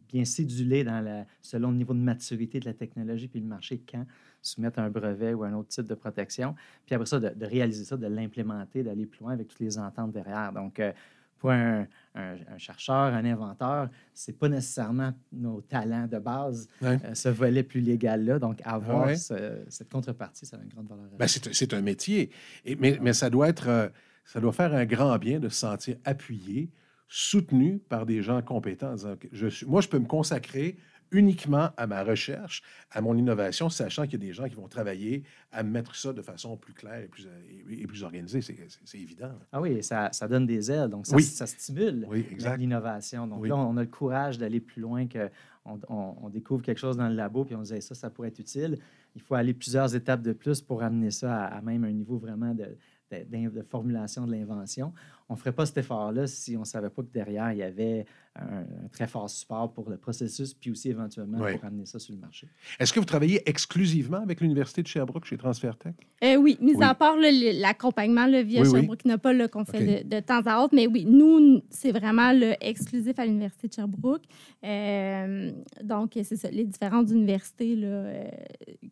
[0.09, 3.81] bien céduler dans la, selon le niveau de maturité de la technologie puis le marché
[3.89, 4.05] quand
[4.41, 6.55] soumettre un brevet ou un autre type de protection.
[6.85, 9.77] Puis après ça, de, de réaliser ça, de l'implémenter, d'aller plus loin avec toutes les
[9.77, 10.51] ententes derrière.
[10.51, 10.91] Donc, euh,
[11.37, 16.97] pour un, un- un chercheur, un inventeur, c'est pas nécessairement nos talents de base, Ouais.
[17.03, 18.39] euh, ce volet plus légal-là.
[18.39, 19.15] Donc, avoir ouais.
[19.17, 21.05] ce- cette contrepartie, ça a une grande valeur.
[21.19, 22.29] Ben, c'est, un métier.
[22.65, 23.91] Et- mais, mais ça doit être,
[24.25, 26.69] ça doit faire un grand bien de se sentir appuyé,
[27.07, 28.91] soutenu par des gens compétents.
[28.91, 30.77] en disant, OK, je suis, moi, je peux me consacrer
[31.11, 34.67] uniquement à ma recherche, à mon innovation, sachant qu'il y a des gens qui vont
[34.67, 37.27] travailler à mettre ça de façon plus claire et plus,
[37.69, 38.41] et, plus organisée.
[38.41, 39.31] C'est, évident.
[39.51, 41.21] Ah oui, ça, ça donne des ailes, donc ça, Oui.
[41.21, 42.25] ça stimule Oui,
[42.57, 43.27] l'innovation.
[43.27, 43.49] Donc Oui.
[43.49, 45.29] là, on a le courage d'aller plus loin que
[45.65, 48.09] on, on- on découvre quelque chose dans le labo puis on se dit ça, ça
[48.09, 48.79] pourrait être utile.
[49.15, 52.17] Il faut aller plusieurs étapes de plus pour amener ça à, à même un niveau
[52.17, 52.75] vraiment de,
[53.19, 54.93] de- d'in- de formulation de l'invention.
[55.29, 57.63] On ne ferait pas cet effort-là si on ne savait pas que derrière, il y
[57.63, 61.53] avait un, un très fort support pour le processus puis aussi éventuellement Oui.
[61.53, 62.47] pour amener ça sur le marché.
[62.79, 65.93] Est-ce que vous travaillez exclusivement avec l'Université de Sherbrooke chez Transfertech?
[66.23, 66.83] Euh, oui, mis Oui.
[66.83, 68.71] à part l'accompagnement via Oui, oui.
[68.79, 71.91] Sherbrooke, n'a pas là, qu'on fait de, de temps à autre, mais oui, nous, c'est
[71.91, 74.23] vraiment le exclusif à l'Université de Sherbrooke.
[74.63, 75.51] Euh,
[75.83, 78.27] donc, c'est ça, les différentes universités là, euh,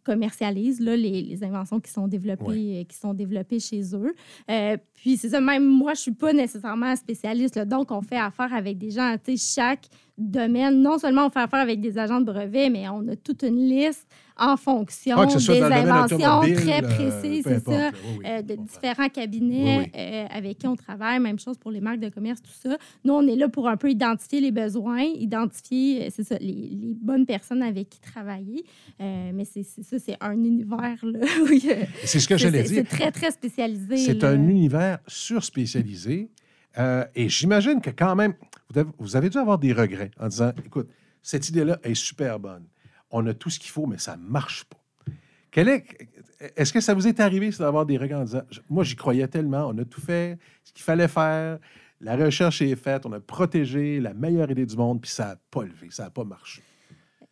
[0.04, 4.14] commercialisent là, les, les inventions qui sont développées, euh, qui sont développées chez eux.
[4.50, 8.02] Euh, puis, c'est ça, même moi, je ne suis pas nécessairement spécialiste, là, donc on
[8.02, 11.98] fait affaire avec des gens, tu chaque domaine, non seulement on fait affaire avec des
[11.98, 16.84] agents de brevet, mais on a toute une liste en fonction Ah, des inventions très
[16.84, 17.92] euh, précises, c'est ça, là.
[17.94, 21.70] Oui, oui, euh, de différents cabinets Oui, euh, avec qui on travaille, même chose pour
[21.70, 22.78] les marques de commerce, tout ça.
[23.04, 26.96] Nous, on est là pour un peu identifier les besoins, identifier, c'est ça, les, les
[27.00, 28.64] bonnes personnes avec qui travailler.
[29.00, 31.20] Euh, mais c'est ça, c'est un univers, là,
[32.04, 32.84] C'est ce que j'allais dire.
[32.90, 33.98] C'est très, très spécialisé.
[33.98, 36.30] C'est un univers surspécialisé.
[36.78, 38.34] Euh, et j'imagine que quand même,
[39.00, 40.90] vous avez, dû avoir des regrets en disant, écoute,
[41.22, 42.66] cette idée-là est super bonne.
[43.10, 44.78] On a tout ce qu'il faut, mais ça ne marche pas.
[45.52, 45.86] Quel est,
[46.56, 49.68] est-ce que ça vous est arrivé d'avoir des regrets en disant, moi j'y croyais tellement,
[49.68, 51.60] on a tout fait, ce qu'il fallait faire,
[52.00, 55.36] la recherche est faite, on a protégé la meilleure idée du monde, puis ça n'a
[55.52, 56.64] pas levé, ça n'a pas marché?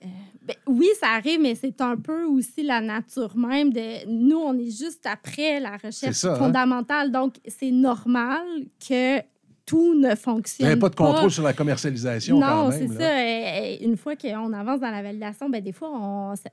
[0.01, 4.07] Ben, oui, ça arrive, mais c'est un peu aussi la nature même de.
[4.07, 6.35] Nous, on est juste après la recherche ça, hein?
[6.35, 8.41] fondamentale, donc c'est normal
[8.88, 9.19] que
[9.65, 13.03] tout ne Il n'y fonctionne avait pas de contrôle sur la commercialisation Non, c'est ça.
[13.03, 16.49] Euh, euh, Une fois qu'on avance dans la validation, ben, des fois, on, ça-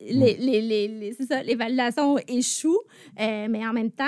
[0.00, 2.78] les, les, les, les- ça, les validations échouent,
[3.20, 4.04] euh, mais en même temps,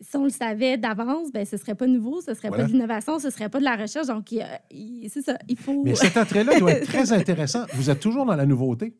[0.00, 2.64] si on le savait d'avance, ben, ce ne serait pas nouveau, ce ne serait Voilà.
[2.64, 4.06] pas de l'innovation, ce ne serait pas de la recherche.
[4.08, 5.82] Donc, c'est ça, il faut...
[5.84, 7.64] Mais cet attrait-là doit être très intéressant.
[7.74, 8.94] Vous êtes toujours dans la nouveauté.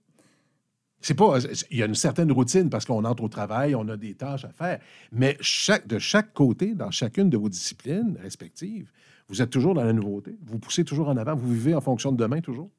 [1.00, 1.38] C'est pas,
[1.70, 4.44] il y a une certaine routine parce qu'on entre au travail, on a des tâches
[4.44, 4.80] à faire.
[5.12, 8.90] Mais chaque, de chaque côté, dans chacune de vos disciplines respectives,
[9.28, 10.36] vous êtes toujours dans la nouveauté.
[10.46, 11.36] Vous poussez toujours en avant.
[11.36, 12.70] Vous vivez en fonction de demain toujours?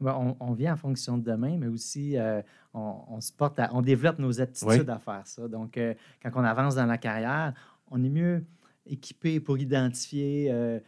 [0.00, 2.42] Ben, on, on vient en fonction de demain, mais aussi euh,
[2.74, 4.90] on, on se porte à- on développe nos aptitudes Oui.
[4.90, 5.48] à faire ça.
[5.48, 7.54] Donc, euh, quand on avance dans la carrière,
[7.90, 8.44] on est mieux
[8.86, 10.78] équipé pour identifier euh,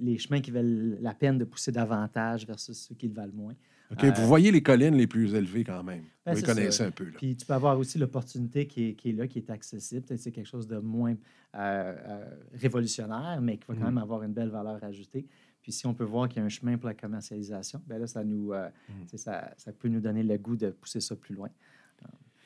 [0.00, 3.54] les chemins qui valent la peine de pousser davantage versus ceux qui le valent moins.
[3.92, 4.04] OK?
[4.16, 6.02] Vous voyez les collines les plus élevées quand même.
[6.26, 6.54] Ben, vous les ça.
[6.54, 7.04] connaissez un peu.
[7.04, 7.10] Là.
[7.16, 10.04] Puis tu peux avoir aussi l'opportunité qui est, qui est là, qui est accessible.
[10.16, 11.14] C'est quelque chose de moins
[12.54, 13.86] révolutionnaire, mais qui va quand Mhm.
[13.86, 15.26] même avoir une belle valeur ajoutée.
[15.64, 18.06] Puis si on peut voir qu'il y a un chemin pour la commercialisation, ben là,
[18.06, 18.68] ça, nous, euh,
[19.06, 21.48] sais, ça, ça peut nous donner le goût de pousser ça plus loin.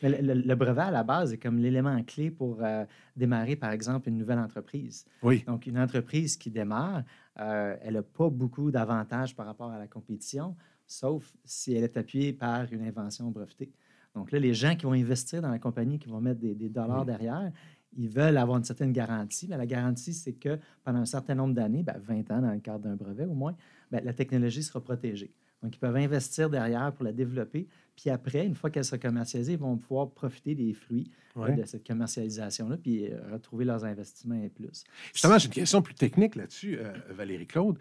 [0.01, 2.85] Mais le, le- le brevet, à la base, est comme l'élément clé pour euh,
[3.17, 5.05] démarrer, par exemple, une nouvelle entreprise.
[5.25, 5.43] Oui.
[5.45, 7.03] Donc, une entreprise qui démarre,
[7.41, 10.55] euh, elle n'a pas beaucoup d'avantages par rapport à la compétition,
[10.87, 13.73] sauf si elle est appuyée par une invention brevetée.
[14.15, 16.69] Donc là, les gens qui vont investir dans la compagnie, qui vont mettre des, des
[16.69, 17.07] dollars Mm.
[17.07, 17.53] derrière,
[17.99, 19.47] ils veulent avoir une certaine garantie.
[19.49, 22.61] Mais la garantie, c'est que pendant un certain nombre d'années, ben, 20 ans dans le
[22.61, 23.55] cadre d'un brevet au moins,
[23.91, 25.33] ben, la technologie sera protégée.
[25.63, 27.67] Donc, ils peuvent investir derrière pour la développer.
[27.97, 31.55] Puis après, une fois qu'elle sera commercialisée, ils vont pouvoir profiter des fruits euh, Ouais.
[31.57, 34.85] de cette commercialisation-là, puis euh, retrouver leurs investissements et plus.
[35.13, 37.77] Justement, j'ai une question plus technique là-dessus, euh, Valérie-Claude.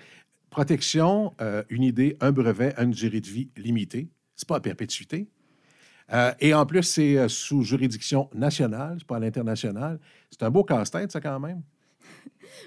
[0.49, 4.09] Protection, euh, une idée, un brevet, une durée de vie limitée.
[4.35, 5.27] C'est pas à perpétuité.
[6.13, 9.99] Euh, et en plus, c'est euh, sous juridiction nationale, c'est pas à l'international.
[10.31, 11.61] C'est un beau casse-tête, ça, quand même.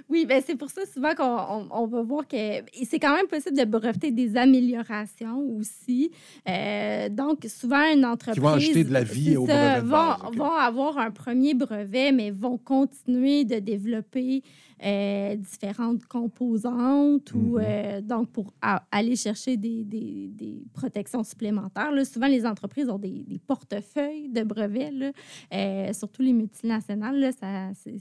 [0.09, 2.37] Oui, ben c'est pour ça souvent qu'on on- on va voir que
[2.85, 6.11] c'est quand même possible de breveter des améliorations aussi.
[6.49, 8.45] Euh, donc, souvent, une entreprise...
[8.45, 12.59] ajouter de la vie au brevet vont, base, vont avoir un premier brevet, mais vont
[12.59, 14.43] continuer de développer
[14.83, 17.62] euh, différentes composantes ou Mhm.
[17.62, 18.55] euh, donc pour
[18.90, 21.93] aller chercher des, des- des protections supplémentaires.
[21.93, 27.31] Là, souvent, les entreprises ont des, des portefeuilles de brevets, là, surtout les multinationales, là,
[27.33, 27.93] ça, c'est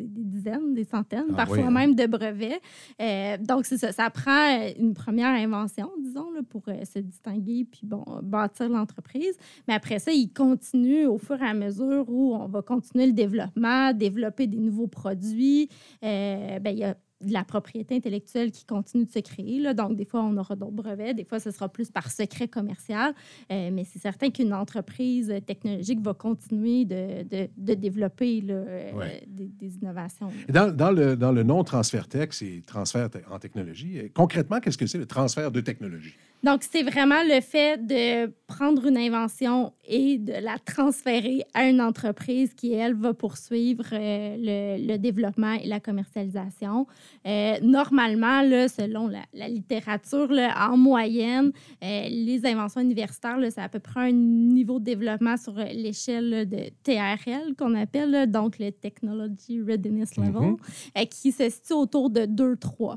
[0.00, 1.70] des dizaines, des centaines, Ah parfois oui, hein?
[1.70, 2.60] même de brevets.
[3.00, 6.98] Euh, donc, c'est ça, ça prend euh, une première invention, disons, là, pour euh, se
[6.98, 9.36] distinguer puis bon, bâtir l'entreprise.
[9.68, 13.12] Mais après ça, ils continuent au fur et à mesure où on va continuer le
[13.12, 15.68] développement, développer des nouveaux produits.
[16.02, 19.58] Euh, ben, il y a de la propriété intellectuelle qui continue de se créer.
[19.58, 19.72] Là.
[19.72, 21.14] Donc, des fois, on aura d'autres brevets.
[21.14, 23.14] Des fois, ce sera plus par secret commercial.
[23.50, 28.92] Euh, mais c'est certain qu'une entreprise technologique va continuer de, de, de développer là, euh,
[28.92, 29.22] Ouais.
[29.26, 30.30] des, des innovations.
[30.48, 33.98] dans, dans le, dans le nom transfert tech, c'est transfert en technologie.
[33.98, 36.14] Et concrètement, qu'est-ce que c'est le transfert de technologie?
[36.46, 41.80] Donc, c'est vraiment le fait de prendre une invention et de la transférer à une
[41.80, 44.36] entreprise qui, elle, va poursuivre euh,
[44.78, 46.86] le, le développement et la commercialisation.
[47.26, 51.50] Euh, normalement, là, selon la, la littérature, là, en moyenne,
[51.82, 56.70] euh, les inventions universitaires, c'est à peu près un niveau de développement sur l'échelle de
[56.84, 60.54] TRL qu'on appelle, là, donc le Technology Readiness Level,
[60.94, 61.06] Mhm.
[61.10, 62.94] qui se situe autour de 2-3.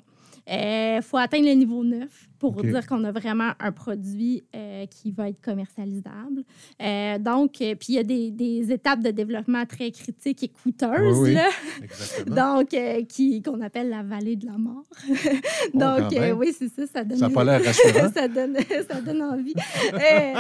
[0.52, 5.12] Il faut atteindre le niveau 9 pour dire qu'on a vraiment un produit euh, qui
[5.12, 6.44] va être commercialisable.
[6.82, 10.48] Euh, donc, euh, puis il y a des, des étapes de développement très critiques et
[10.48, 11.34] coûteuses, Oui, oui.
[11.34, 11.50] là.
[12.26, 14.84] Donc, euh, qui, qu'on appelle la vallée de la mort.
[15.72, 17.18] Oh, donc, euh, oui, c'est ça, ça donne...
[17.20, 18.10] Ça n'a pas l'air rassurant.
[18.14, 18.56] ça, donne,
[18.90, 19.54] ça donne envie.
[19.94, 20.34] Euh,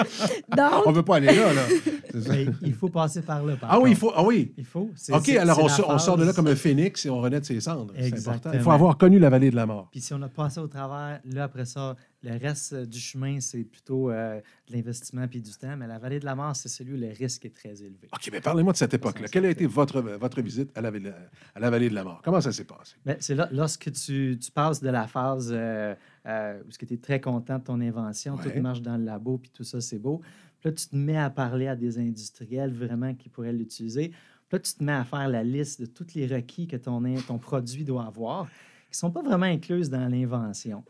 [0.55, 1.61] donc, On ne veut pas aller là, là.
[2.29, 3.55] Mais il faut passer par là.
[3.55, 4.11] par Ah oui, il faut.
[4.15, 4.51] Ah oui.
[4.57, 4.89] Il faut.
[4.95, 7.09] C'est- OK, c'est- alors c'est on, sort- on sort de là comme un phénix et
[7.09, 7.93] on renaît de ses cendres.
[7.95, 8.15] C'est important.
[8.15, 8.53] Exactement.
[8.55, 9.87] Il faut avoir connu la vallée de la mort.
[9.91, 11.88] Puis si on a passé au travers, là, après ça,
[12.23, 15.75] le reste euh, du chemin, c'est plutôt euh, de l'investissement puis du temps.
[15.77, 18.09] Mais la vallée de la mort, c'est celui où le risque est très élevé.
[18.13, 19.27] OK, mais parlez-moi de cette époque-là.
[19.27, 21.11] Quelle a été votre, votre visite à la, vallée-
[21.55, 22.21] à la vallée de la mort?
[22.23, 22.95] Comment ça s'est passé?
[23.05, 27.21] Ben, c'est lorsque tu, tu passes de la phase euh, euh, où tu es très
[27.21, 28.51] content de ton invention, Ouais.
[28.53, 30.19] tout marche dans le labo, puis tout ça, c'est beau.
[30.59, 34.09] Puis là, tu te mets à parler à des industriels vraiment qui pourraient l'utiliser.
[34.09, 37.01] Puis là, tu te mets à faire la liste de tous les requis que ton,
[37.27, 38.47] ton produit doit avoir,
[38.89, 40.83] qui ne sont pas vraiment incluses dans l'invention.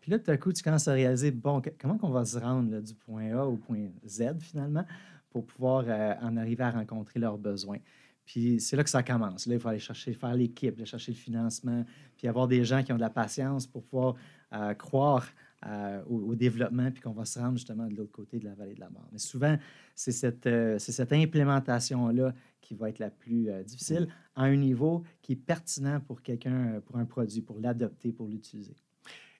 [0.00, 2.70] Puis là, tout à coup, tu commences à réaliser, bon, comment on va se rendre
[2.70, 4.84] là, du point A au point Z, finalement,
[5.30, 7.78] pour pouvoir euh, en arriver à rencontrer leurs besoins.
[8.24, 9.48] Puis c'est là que ça commence.
[9.48, 11.84] Là, il faut aller chercher, faire l'équipe, aller chercher le financement,
[12.16, 14.14] puis avoir des gens qui ont de la patience pour pouvoir
[14.52, 15.26] euh, croire
[15.66, 18.54] euh, au, au développement, puis qu'on va se rendre justement de l'autre côté de la
[18.54, 19.08] vallée de la mort.
[19.10, 19.56] Mais souvent,
[19.96, 22.32] c'est cette, euh, c'est cette implémentation-là
[22.70, 24.06] qui va être la plus euh, difficile
[24.36, 28.28] à un niveau qui est pertinent pour quelqu'un, euh, pour un produit, pour l'adopter, pour
[28.28, 28.76] l'utiliser.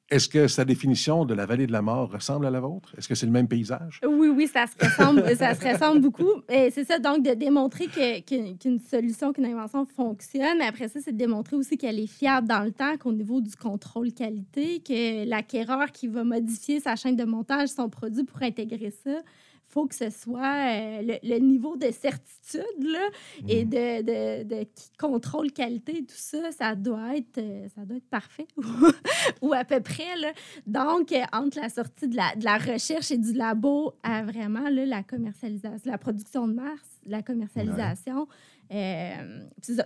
[0.08, 2.92] Est-ce que sa définition de la vallée de la mort ressemble à la vôtre?
[2.98, 4.00] Est-ce que c'est le même paysage?
[4.04, 6.42] Oui, oui, ça se ressemble, ça se ressemble beaucoup.
[6.48, 10.58] Et c'est ça, donc, de démontrer que- que- qu'une solution, qu'une invention fonctionne.
[10.58, 13.40] Mais après ça, c'est de démontrer aussi qu'elle est fiable dans le temps, qu'au niveau
[13.40, 18.42] du contrôle qualité, que l'acquéreur qui va modifier sa chaîne de montage, son produit pour
[18.42, 19.22] intégrer ça,
[19.72, 23.08] faut que ce soit euh, le, le niveau de certitude là,
[23.48, 27.96] et de, de, de qui- contrôle qualité, tout ça, ça doit être, euh, ça doit
[27.98, 28.48] être parfait
[29.42, 30.16] ou à peu près.
[30.20, 30.32] Là.
[30.66, 34.68] Donc, euh, entre la sortie de la, de la recherche et du labo à vraiment
[34.68, 38.26] là, la commercialisation, la production de masse, la commercialisation.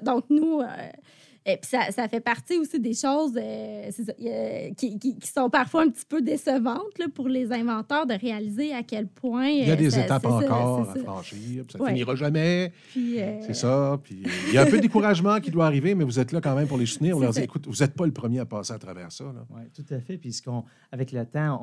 [0.02, 0.60] donc, nous,
[1.46, 5.50] et puis ça, ça fait partie aussi des choses euh, euh, qui, qui- qui sont
[5.50, 9.48] parfois un petit peu décevantes là, pour les inventeurs de réaliser à quel point.
[9.48, 11.00] Il y a euh, des ça- étapes ça, encore à ça.
[11.02, 11.90] franchir, puis ça Ouais.
[11.90, 12.72] finira jamais.
[12.96, 13.98] Euh, C'est ça.
[14.02, 16.32] Puis euh, il y a un peu de découragement qui doit arriver, mais vous êtes
[16.32, 17.16] là quand même pour les soutenir.
[17.16, 19.24] On leur dit, écoute, vous n'êtes pas le premier à passer à travers ça.
[19.50, 20.16] Oui, tout à fait.
[20.18, 20.34] Puis
[20.92, 21.60] avec le temps,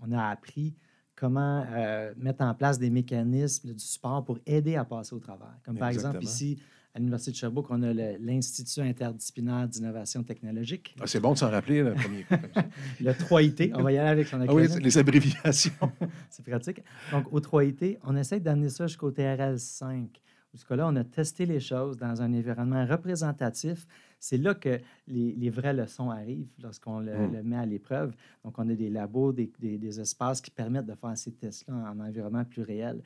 [0.00, 0.74] on, on a appris
[1.14, 5.48] comment euh, mettre en place des mécanismes du support pour aider à passer au travail.
[5.64, 6.58] Comme par exemple ici,
[6.94, 11.50] à l'Université de Sherbrooke, on a l'Institut interdisciplinaire d'innovation technologique, Ah, c'est bon de s'en
[11.50, 12.34] rappeler le premier coup.
[13.00, 13.72] le 3IT.
[13.74, 14.82] On va y aller avec son Ah oui, acronyme.
[14.84, 15.72] les abréviations.
[16.30, 16.82] C'est pratique.
[17.12, 20.08] Donc, au 3IT, on essaie d'amener ça jusqu'au TRL 5.
[20.52, 23.86] Jusqu'à là, on a testé les choses dans un environnement représentatif.
[24.18, 27.32] C'est là que les, les vraies leçons arrivent lorsqu'on le, Mm.
[27.34, 28.12] le met à l'épreuve.
[28.44, 31.92] Donc, on a des labos, des, des- des espaces qui permettent de faire ces tests-là
[31.94, 33.00] en, environnement plus réel.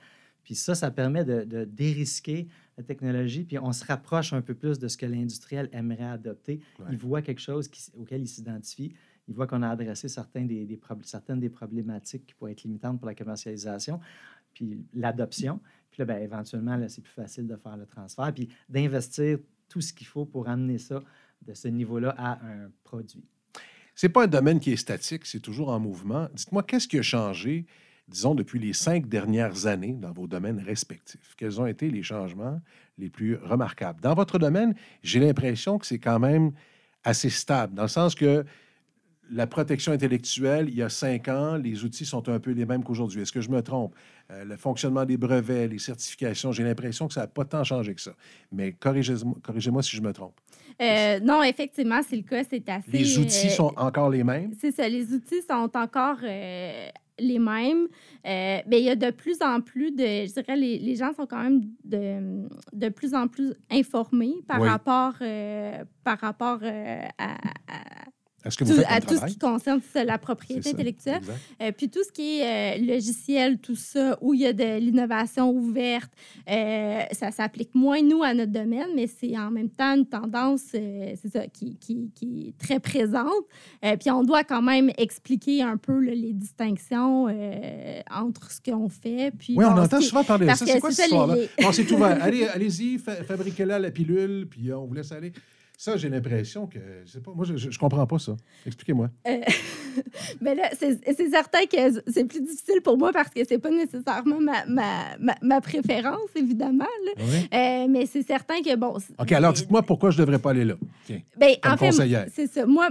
[0.44, 4.54] Puis ça, ça permet de, de dérisquer la technologie, puis on se rapproche un peu
[4.54, 6.61] plus de ce que l'industriel aimerait adopter.
[6.78, 6.87] Ouais.
[6.90, 8.92] Il voit quelque chose qui- auquel il s'identifie.
[9.26, 12.62] Il voit qu'on a adressé certains des, des prob- certaines des problématiques qui pourraient être
[12.64, 14.00] limitantes pour la commercialisation,
[14.52, 15.61] puis l'adoption.
[15.90, 19.80] Puis là, ben, éventuellement, là, c'est plus facile de faire le transfert, puis d'investir tout
[19.80, 21.02] ce qu'il faut pour amener ça
[21.46, 23.24] de ce niveau-là à un produit.
[23.94, 26.28] C'est pas un domaine qui est statique, c'est toujours en mouvement.
[26.35, 27.64] Dites-moi, qu'est-ce qui a changé,
[28.09, 31.35] disons, depuis les cinq dernières années dans vos domaines respectifs?
[31.37, 32.61] Quels ont été les changements
[32.99, 34.01] les plus remarquables?
[34.01, 36.53] Dans votre domaine, j'ai l'impression que c'est quand même
[37.03, 38.45] assez stable, dans le sens que
[39.31, 42.85] la protection intellectuelle, il y a cinq ans, les outils sont un peu les mêmes
[42.85, 43.23] qu'aujourd'hui.
[43.23, 43.95] Est-ce que je me trompe?
[44.31, 47.95] Euh, le fonctionnement des brevets, les certifications, j'ai l'impression que ça n'a pas tant changé
[47.95, 48.12] que ça.
[48.53, 50.38] Mais corrigez-moi si je me trompe.
[50.81, 52.43] Euh, non, effectivement, c'est le cas.
[52.49, 52.90] C'est assez.
[52.90, 54.53] Les outils euh, sont encore les mêmes?
[54.61, 56.19] C'est ça, les outils sont encore
[57.18, 57.88] les mêmes.
[58.27, 60.05] Euh, mais il y a de plus en plus de.
[60.27, 64.61] Je dirais, les, les gens sont quand même de, de plus en plus informés par
[64.61, 64.68] Oui.
[64.68, 68.05] rapport, euh, par rapport euh, à, à-
[68.44, 71.22] Est-ce que vous tout, faites à tout ce qui concerne la propriété intellectuelle.
[71.62, 74.78] Euh, puis tout ce qui est euh, logiciel, tout ça, où il y a de
[74.78, 76.12] l'innovation ouverte,
[76.50, 80.62] euh, ça s'applique moins, nous, à notre domaine, mais c'est en même temps une tendance,
[80.72, 83.33] c'est ça, qui, qui, qui est très présente.
[83.80, 87.26] Puis on doit quand même expliquer un peu là, les distinctions
[88.11, 89.33] entre ce qu'on fait.
[89.38, 90.66] Puis, Oui, on entend souvent parler de ça.
[90.66, 91.35] C'est quoi cette histoire-là?
[91.37, 92.18] les- c'est ouvert.
[92.22, 95.33] Allez, allez-y, fa- fabriquez-la la pilule, puis on vous laisse aller.
[95.77, 98.37] Ça, j'ai l'impression que, je sais pas, moi, je, je comprends pas ça.
[98.65, 99.11] Expliquez-moi.
[99.27, 99.39] Euh,
[100.41, 104.41] mais là, c'est certain que c'est plus difficile pour moi parce que c'est pas nécessairement
[104.41, 106.85] ma, ma, ma, ma préférence, évidemment.
[107.07, 107.13] là.
[107.19, 107.49] Oui?
[107.53, 108.97] Euh, mais c'est certain que, bon...
[109.19, 110.75] OK, alors dites-moi pourquoi je devrais pas aller là.
[111.07, 111.21] Tiens.
[111.37, 111.91] Ben, en fait,
[112.33, 112.67] c'est ça.
[112.67, 112.89] Moi,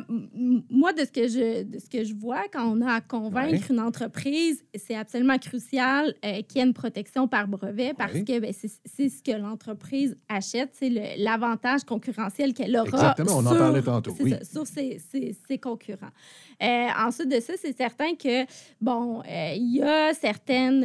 [0.70, 3.72] moi de, ce que je, de ce que je vois, quand on a à convaincre
[3.72, 8.24] une entreprise, c'est absolument crucial euh, qu'il y ait une protection par brevet parce Ouais.
[8.26, 13.82] que ben, c'est ce que l'entreprise achète, c'est l'avantage concurrentiel qu'elle Exactement, on en parlait
[13.82, 14.32] tantôt, oui.
[14.32, 16.12] ça, sur ses, ses- ses concurrents.
[16.62, 18.46] Euh, ensuite de ça, c'est certain que,
[18.82, 20.82] bon, euh, il y a certaines,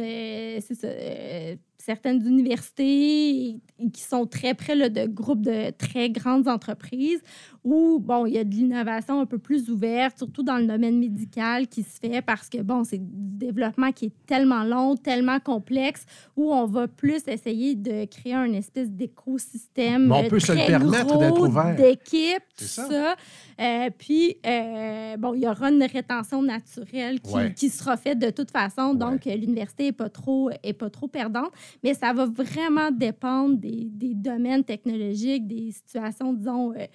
[0.61, 3.55] ça, euh, certaines universités
[3.93, 7.21] qui sont très près là, de groupes de très grandes entreprises
[7.63, 10.97] où, bon, il y a de l'innovation un peu plus ouverte, surtout dans le domaine
[10.99, 15.39] médical qui se fait parce que, bon, c'est du développement qui est tellement long, tellement
[15.39, 16.05] complexe,
[16.37, 20.67] où on va plus essayer de créer un espèce d'écosystème on peut se le très
[20.67, 21.75] permettre d'être ouvert.
[21.75, 22.87] d'équipe, tout ça.
[22.87, 23.15] ça.
[23.61, 27.53] Euh, puis, euh, bon, il y aura une rétention naturelle qui, Ouais.
[27.53, 28.93] qui sera faite de toute façon.
[28.93, 31.51] Donc, euh, l'université n'est pas, trop- est pas trop perdante.
[31.83, 36.85] Mais ça va vraiment dépendre des, des domaines technologiques, des situations, disons, euh,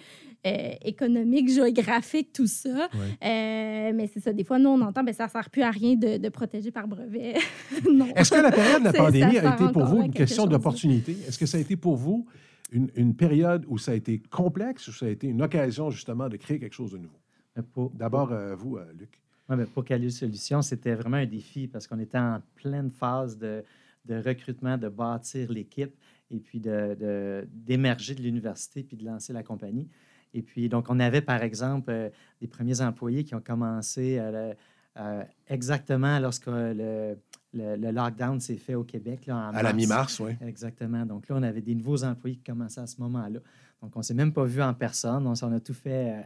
[0.46, 2.68] euh, économiques, géographiques, tout ça.
[2.68, 3.88] Ouais.
[3.88, 4.32] Euh, mais c'est ça.
[4.32, 6.70] Des fois, nous, on entend, ben, ça ne sert plus à rien de, de protéger
[6.70, 7.34] par brevet.
[8.14, 11.16] Est-ce que la période de la pandémie a été pour vous une question d'opportunité?
[11.26, 12.26] Est-ce que ça a été pour vous
[12.72, 16.28] une, une période où ça a été complexe ou ça a été une occasion justement
[16.28, 17.20] de créer quelque chose de nouveau?
[17.56, 19.20] Mais Pour, D'abord, euh, vous, euh, Luc.
[19.48, 23.38] Ouais, mais pour Calus Solutions, c'était vraiment un défi parce qu'on était en pleine phase
[23.38, 23.62] de,
[24.04, 25.94] de recrutement, de bâtir l'équipe
[26.30, 29.88] et puis de- de- d'émerger de, l'université puis de lancer la compagnie.
[30.32, 34.54] Et puis, donc, on avait, par exemple, euh, des premiers employés qui ont commencé le-
[34.96, 37.16] euh, exactement lorsque le,
[37.52, 39.26] le- le lockdown s'est fait au Québec.
[39.26, 39.74] Là, en À la mars.
[39.76, 40.32] mi-mars, oui.
[40.46, 41.04] Exactement.
[41.06, 43.40] Donc là, on avait des nouveaux employés qui commençaient à ce moment-là.
[43.82, 45.26] Donc, on ne s'est même pas vu en personne.
[45.26, 46.20] On, on a tout fait euh,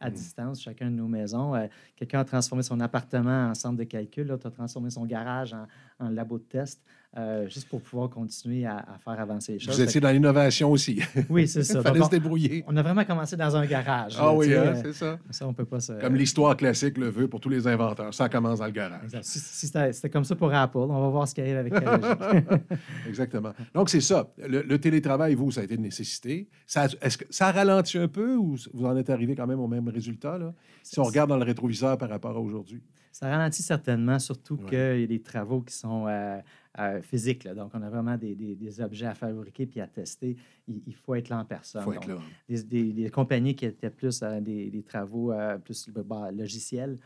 [0.00, 0.12] à, à Mm.
[0.14, 1.54] distance, chacun de nos maisons.
[1.54, 4.26] Euh, Quelqu'un a transformé son appartement en centre de calcul.
[4.28, 5.66] L'autre a transformé son garage en,
[5.98, 6.82] en labo de test,
[7.16, 9.74] euh, juste pour pouvoir continuer à, à faire avancer les choses.
[9.74, 11.00] Vous étiez dans l'innovation aussi.
[11.30, 11.80] Oui, c'est Il ça.
[11.82, 12.62] fallait Donc, se débrouiller.
[12.66, 14.16] on, a vraiment commencé dans un garage.
[14.18, 15.18] Ah là, oui, hein, euh, c'est ça.
[15.30, 15.92] ça, on peut pas se...
[15.94, 18.12] Comme l'histoire classique le veut pour tous les inventeurs.
[18.12, 19.04] Ça commence dans le garage.
[19.04, 19.24] Exact.
[19.24, 21.72] Si, si c'était comme ça pour Apple, on va voir ce qui arrive avec.
[23.08, 23.52] Exactement.
[23.74, 24.28] Donc, c'est ça.
[24.38, 26.48] Le, le télétravail, vous, ça a été une nécessité.
[26.66, 29.68] Ça, est-ce que ça ralentit un peu ou vous en êtes arrivé quand même au
[29.68, 30.52] même résultat, là?
[30.82, 32.82] Si on regarde dans le rétroviseur par rapport à aujourd'hui.
[33.12, 34.70] Ça ralentit certainement, surtout Ouais.
[34.70, 36.38] qu'il y a des travaux qui sont euh,
[36.78, 37.44] euh, physiques.
[37.44, 37.54] là.
[37.54, 40.36] Donc, on a vraiment des, des- des objets à fabriquer puis à tester.
[40.68, 41.82] Il, il faut être là en personne.
[41.82, 42.24] Il faut être Donc, là.
[42.48, 46.98] Des, des- des compagnies qui étaient plus euh, des, des travaux euh, plus bah, logiciels,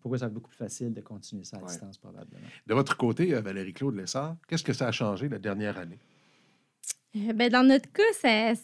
[0.00, 1.66] pour eux, ça va être beaucoup plus facile de continuer ça à Ouais.
[1.68, 2.48] distance, probablement.
[2.66, 5.98] De votre côté, euh, Valérie-Claude Lessard, qu'est-ce que ça a changé la dernière année?
[7.16, 8.54] Euh, ben, dans notre cas, ça,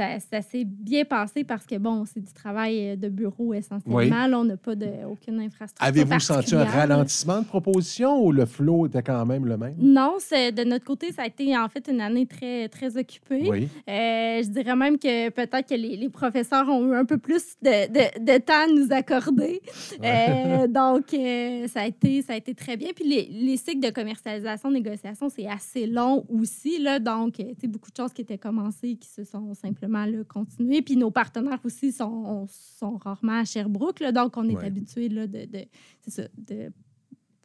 [0.00, 3.98] ça, ça s'est bien passé parce que, bon, c'est du travail euh, de bureau essentiellement.
[3.98, 4.08] Oui.
[4.08, 5.86] Là, on n'a pas de, aucune infrastructure.
[5.86, 9.74] Avez-vous senti un ralentissement de propositions ou le flow était quand même le même?
[9.78, 13.48] Non, de notre côté, ça a été en fait une année très, très occupée.
[13.50, 13.68] Oui.
[13.88, 17.56] Euh, je dirais même que peut-être que les, les professeurs ont eu un peu plus
[17.62, 19.60] de, de- de temps à nous accorder.
[20.02, 22.88] Euh, donc, euh, ça, a été, ça a été très bien.
[22.94, 26.78] Puis les, les cycles de commercialisation, négociation, c'est assez long aussi.
[26.78, 30.82] Là, donc, euh, beaucoup de choses qui étaient commencées qui se sont simplement là, continuées.
[30.82, 34.00] Puis nos partenaires aussi sont, sont rarement à Sherbrooke.
[34.00, 34.12] là.
[34.12, 34.64] donc, on est Ouais.
[34.66, 35.64] habitué là, de, de,
[36.00, 36.72] c'est ça, de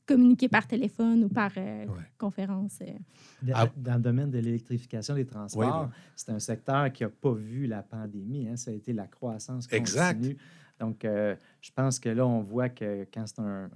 [0.05, 1.93] communiquer par téléphone ou par euh, Ouais.
[2.17, 2.77] conférence.
[2.81, 2.85] euh.
[3.41, 3.67] Dans, Ah.
[3.75, 7.81] dans le domaine de l'électrification des transports, c'est un secteur qui n'a pas vu la
[7.81, 8.47] pandémie.
[8.47, 8.55] hein.
[8.55, 9.79] Ça a été la croissance continue.
[9.81, 10.35] Exact.
[10.79, 13.69] Donc, euh, je pense que là, on voit que quand c'est un-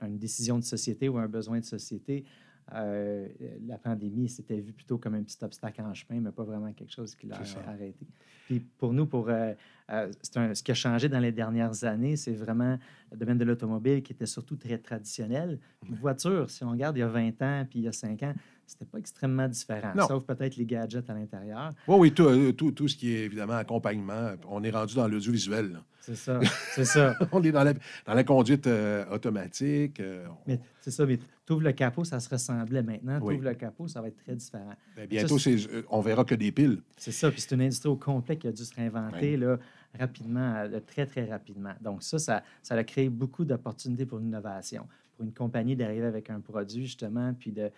[0.00, 2.24] un- une décision de société ou un besoin de société,
[2.72, 3.28] euh,
[3.66, 6.92] la pandémie s'était vue plutôt comme un petit obstacle en chemin, mais pas vraiment quelque
[6.92, 7.36] chose qui l'a
[7.68, 8.06] arrêté.
[8.46, 9.52] Puis pour nous, pour, euh,
[9.90, 12.78] euh, un- ce qui a changé dans les dernières années, c'est vraiment
[13.12, 15.58] le domaine de l'automobile qui était surtout très traditionnel.
[15.88, 18.22] Une voiture, si on regarde il y a 20 ans puis il y a 5
[18.22, 18.34] ans,
[18.66, 20.06] c'était pas extrêmement différent, Non.
[20.08, 21.72] sauf peut-être les gadgets à l'intérieur.
[21.88, 24.32] Oui, oui, tout, euh, tout, tout ce qui est évidemment accompagnement.
[24.48, 25.80] On est rendu dans l'audiovisuel.
[26.00, 26.38] C'est ça,
[26.74, 27.14] c'est ça.
[27.32, 30.00] On est dans la, dans la conduite euh, automatique.
[30.00, 33.18] euh, on- c'est ça, mais tu ouvres le capot, ça se ressemblait maintenant.
[33.20, 33.34] Tu Oui.
[33.36, 34.74] ouvres le capot, ça va être très différent.
[34.96, 35.50] ben, bientôt, ça,
[35.88, 36.82] on verra que des piles.
[36.98, 39.58] C'est ça, puis c'est une industrie au complet qui a dû se réinventer là,
[39.98, 41.72] rapidement, très, très rapidement.
[41.80, 44.86] Donc ça, ça, ça a créé beaucoup d'opportunités pour l'innovation,
[45.16, 47.70] pour une compagnie d'arriver avec un produit, justement, puis de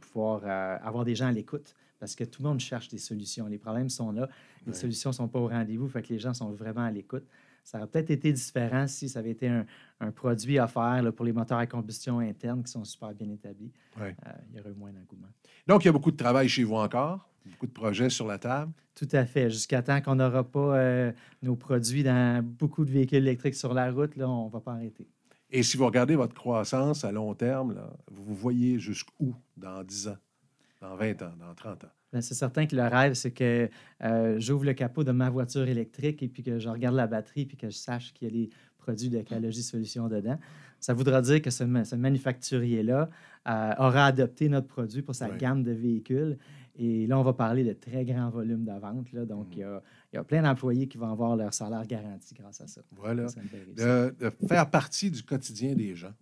[0.00, 3.46] pouvoir euh, avoir des gens à l'écoute, parce que tout le monde cherche des solutions.
[3.46, 4.28] Les problèmes sont là,
[4.66, 4.78] les Ouais.
[4.78, 7.24] solutions ne sont pas au rendez-vous, fait que les gens sont vraiment à l'écoute.
[7.62, 9.66] Ça aurait peut-être été différent si ça avait été un,
[10.00, 13.70] un produit offert là, pour les moteurs à combustion interne qui sont super bien établis.
[14.00, 14.16] Ouais.
[14.26, 15.28] Euh, il y aurait eu moins d'engouement.
[15.66, 18.38] Donc, il y a beaucoup de travail chez vous encore, beaucoup de projets sur la
[18.38, 18.72] table.
[18.94, 19.50] Tout à fait.
[19.50, 23.92] Jusqu'à temps qu'on n'aura pas euh, nos produits dans beaucoup de véhicules électriques sur la
[23.92, 25.06] route, là, on ne va pas arrêter.
[25.52, 30.08] Et si vous regardez votre croissance à long terme, là, vous voyez jusqu'où dans 10
[30.08, 30.16] ans,
[30.80, 31.88] dans 20 ans, dans 30 ans?
[32.12, 33.68] Ben, c'est certain que le rêve, c'est que
[34.02, 37.46] euh, j'ouvre le capot de ma voiture électrique et puis que je regarde la batterie
[37.46, 40.38] puis que je sache qu'il y a les produits d'Ecologie Solutions dedans.
[40.80, 43.10] Ça voudra dire que ce, ma- ce manufacturier-là
[43.48, 46.38] euh, aura adopté notre produit pour sa gamme de véhicules.
[46.76, 49.12] Et là, on va parler de très grands volumes de vente.
[49.12, 49.82] Là, donc, il y a,
[50.12, 52.82] il y a plein d'employés qui vont avoir leur salaire garanti grâce à ça.
[52.92, 53.28] Voilà.
[53.28, 53.40] Ça,
[53.76, 56.14] de, de faire partie du quotidien des gens.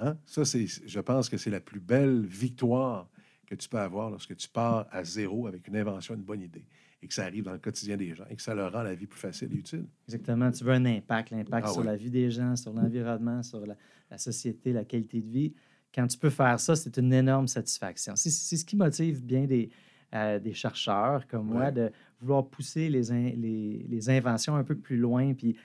[0.00, 0.16] Hein?
[0.26, 3.08] Ça, c'est, je pense que c'est la plus belle victoire
[3.46, 6.66] que tu peux avoir lorsque tu pars à zéro avec une invention, une bonne idée,
[7.02, 8.94] et que ça arrive dans le quotidien des gens et que ça leur rend la
[8.94, 9.86] vie plus facile et utile.
[10.08, 10.50] Exactement.
[10.50, 11.86] Tu veux un impact, l'impact Ah sur oui.
[11.86, 13.76] la vie des gens, sur l'environnement, sur la,
[14.10, 15.54] la société, la qualité de vie.
[15.94, 18.16] Quand tu peux faire ça, c'est une énorme satisfaction.
[18.16, 19.70] C'est c'est ce qui motive bien des,
[20.14, 24.74] euh, des chercheurs comme moi de vouloir pousser les, in- les, les inventions un peu
[24.76, 25.56] plus loin, puis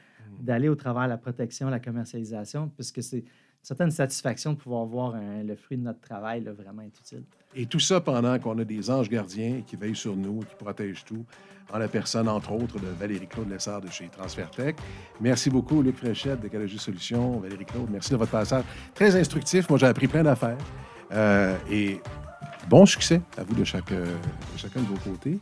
[0.42, 0.46] Mm.
[0.46, 3.24] d'aller au travers de la protection, la commercialisation, parce que c'est une
[3.64, 7.24] certaine satisfaction de pouvoir voir le fruit de notre travail là, vraiment être utile.
[7.56, 11.04] Et tout ça pendant qu'on a des anges gardiens qui veillent sur nous, qui protègent
[11.04, 11.26] tout,
[11.74, 14.76] en la personne, entre autres, de Valérie-Claude Lessard de chez TransferTech.
[15.20, 17.40] Merci beaucoup, Luc Fréchette d'Écologie Solutions.
[17.40, 18.64] Valérie-Claude, merci de votre passage.
[18.94, 19.68] Très instructif.
[19.70, 20.58] Moi, j'ai appris plein d'affaires.
[21.12, 22.00] Euh, et
[22.70, 24.06] bon succès à vous de, chaque, euh,
[24.54, 25.40] de chacun de vos côtés.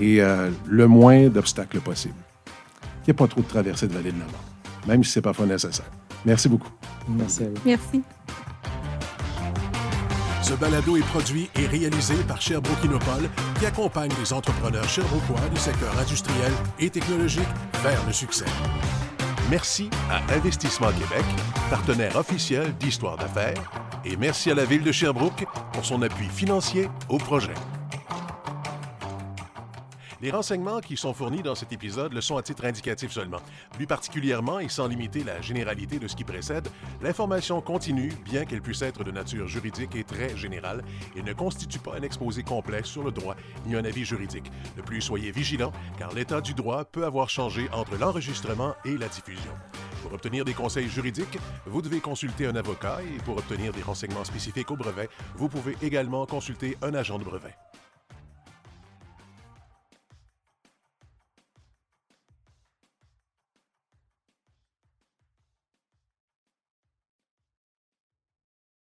[0.00, 2.14] Et euh, le moins d'obstacles possible.
[3.04, 4.44] Qu'il n'y ait pas trop de traversées de vallée de la mort,
[4.86, 5.90] même si ce n'est pas nécessaire.
[6.24, 6.70] Merci beaucoup.
[7.08, 7.54] Merci à vous.
[7.64, 8.02] Merci.
[10.42, 15.58] Ce balado est produit et réalisé par Sherbrooke Innopol, qui accompagne les entrepreneurs sherbrookeois du
[15.58, 17.48] secteur industriel et technologique
[17.82, 18.44] vers le succès.
[19.50, 21.24] Merci à Investissement Québec,
[21.70, 23.54] partenaire officiel d'Histoire d'affaires,
[24.04, 27.54] et merci à la Ville de Sherbrooke pour son appui financier au projet.
[30.24, 33.42] Les renseignements qui sont fournis dans cet épisode le sont à titre indicatif seulement.
[33.74, 36.66] Plus particulièrement, et sans limiter la généralité de ce qui précède,
[37.02, 40.82] l'information continue, bien qu'elle puisse être de nature juridique et très générale,
[41.14, 44.50] et ne constitue pas un exposé complet sur le droit ni un avis juridique.
[44.78, 49.08] De plus, soyez vigilants, car l'état du droit peut avoir changé entre l'enregistrement et la
[49.08, 49.52] diffusion.
[50.02, 54.24] Pour obtenir des conseils juridiques, vous devez consulter un avocat et pour obtenir des renseignements
[54.24, 57.54] spécifiques au brevet, vous pouvez également consulter un agent de brevet.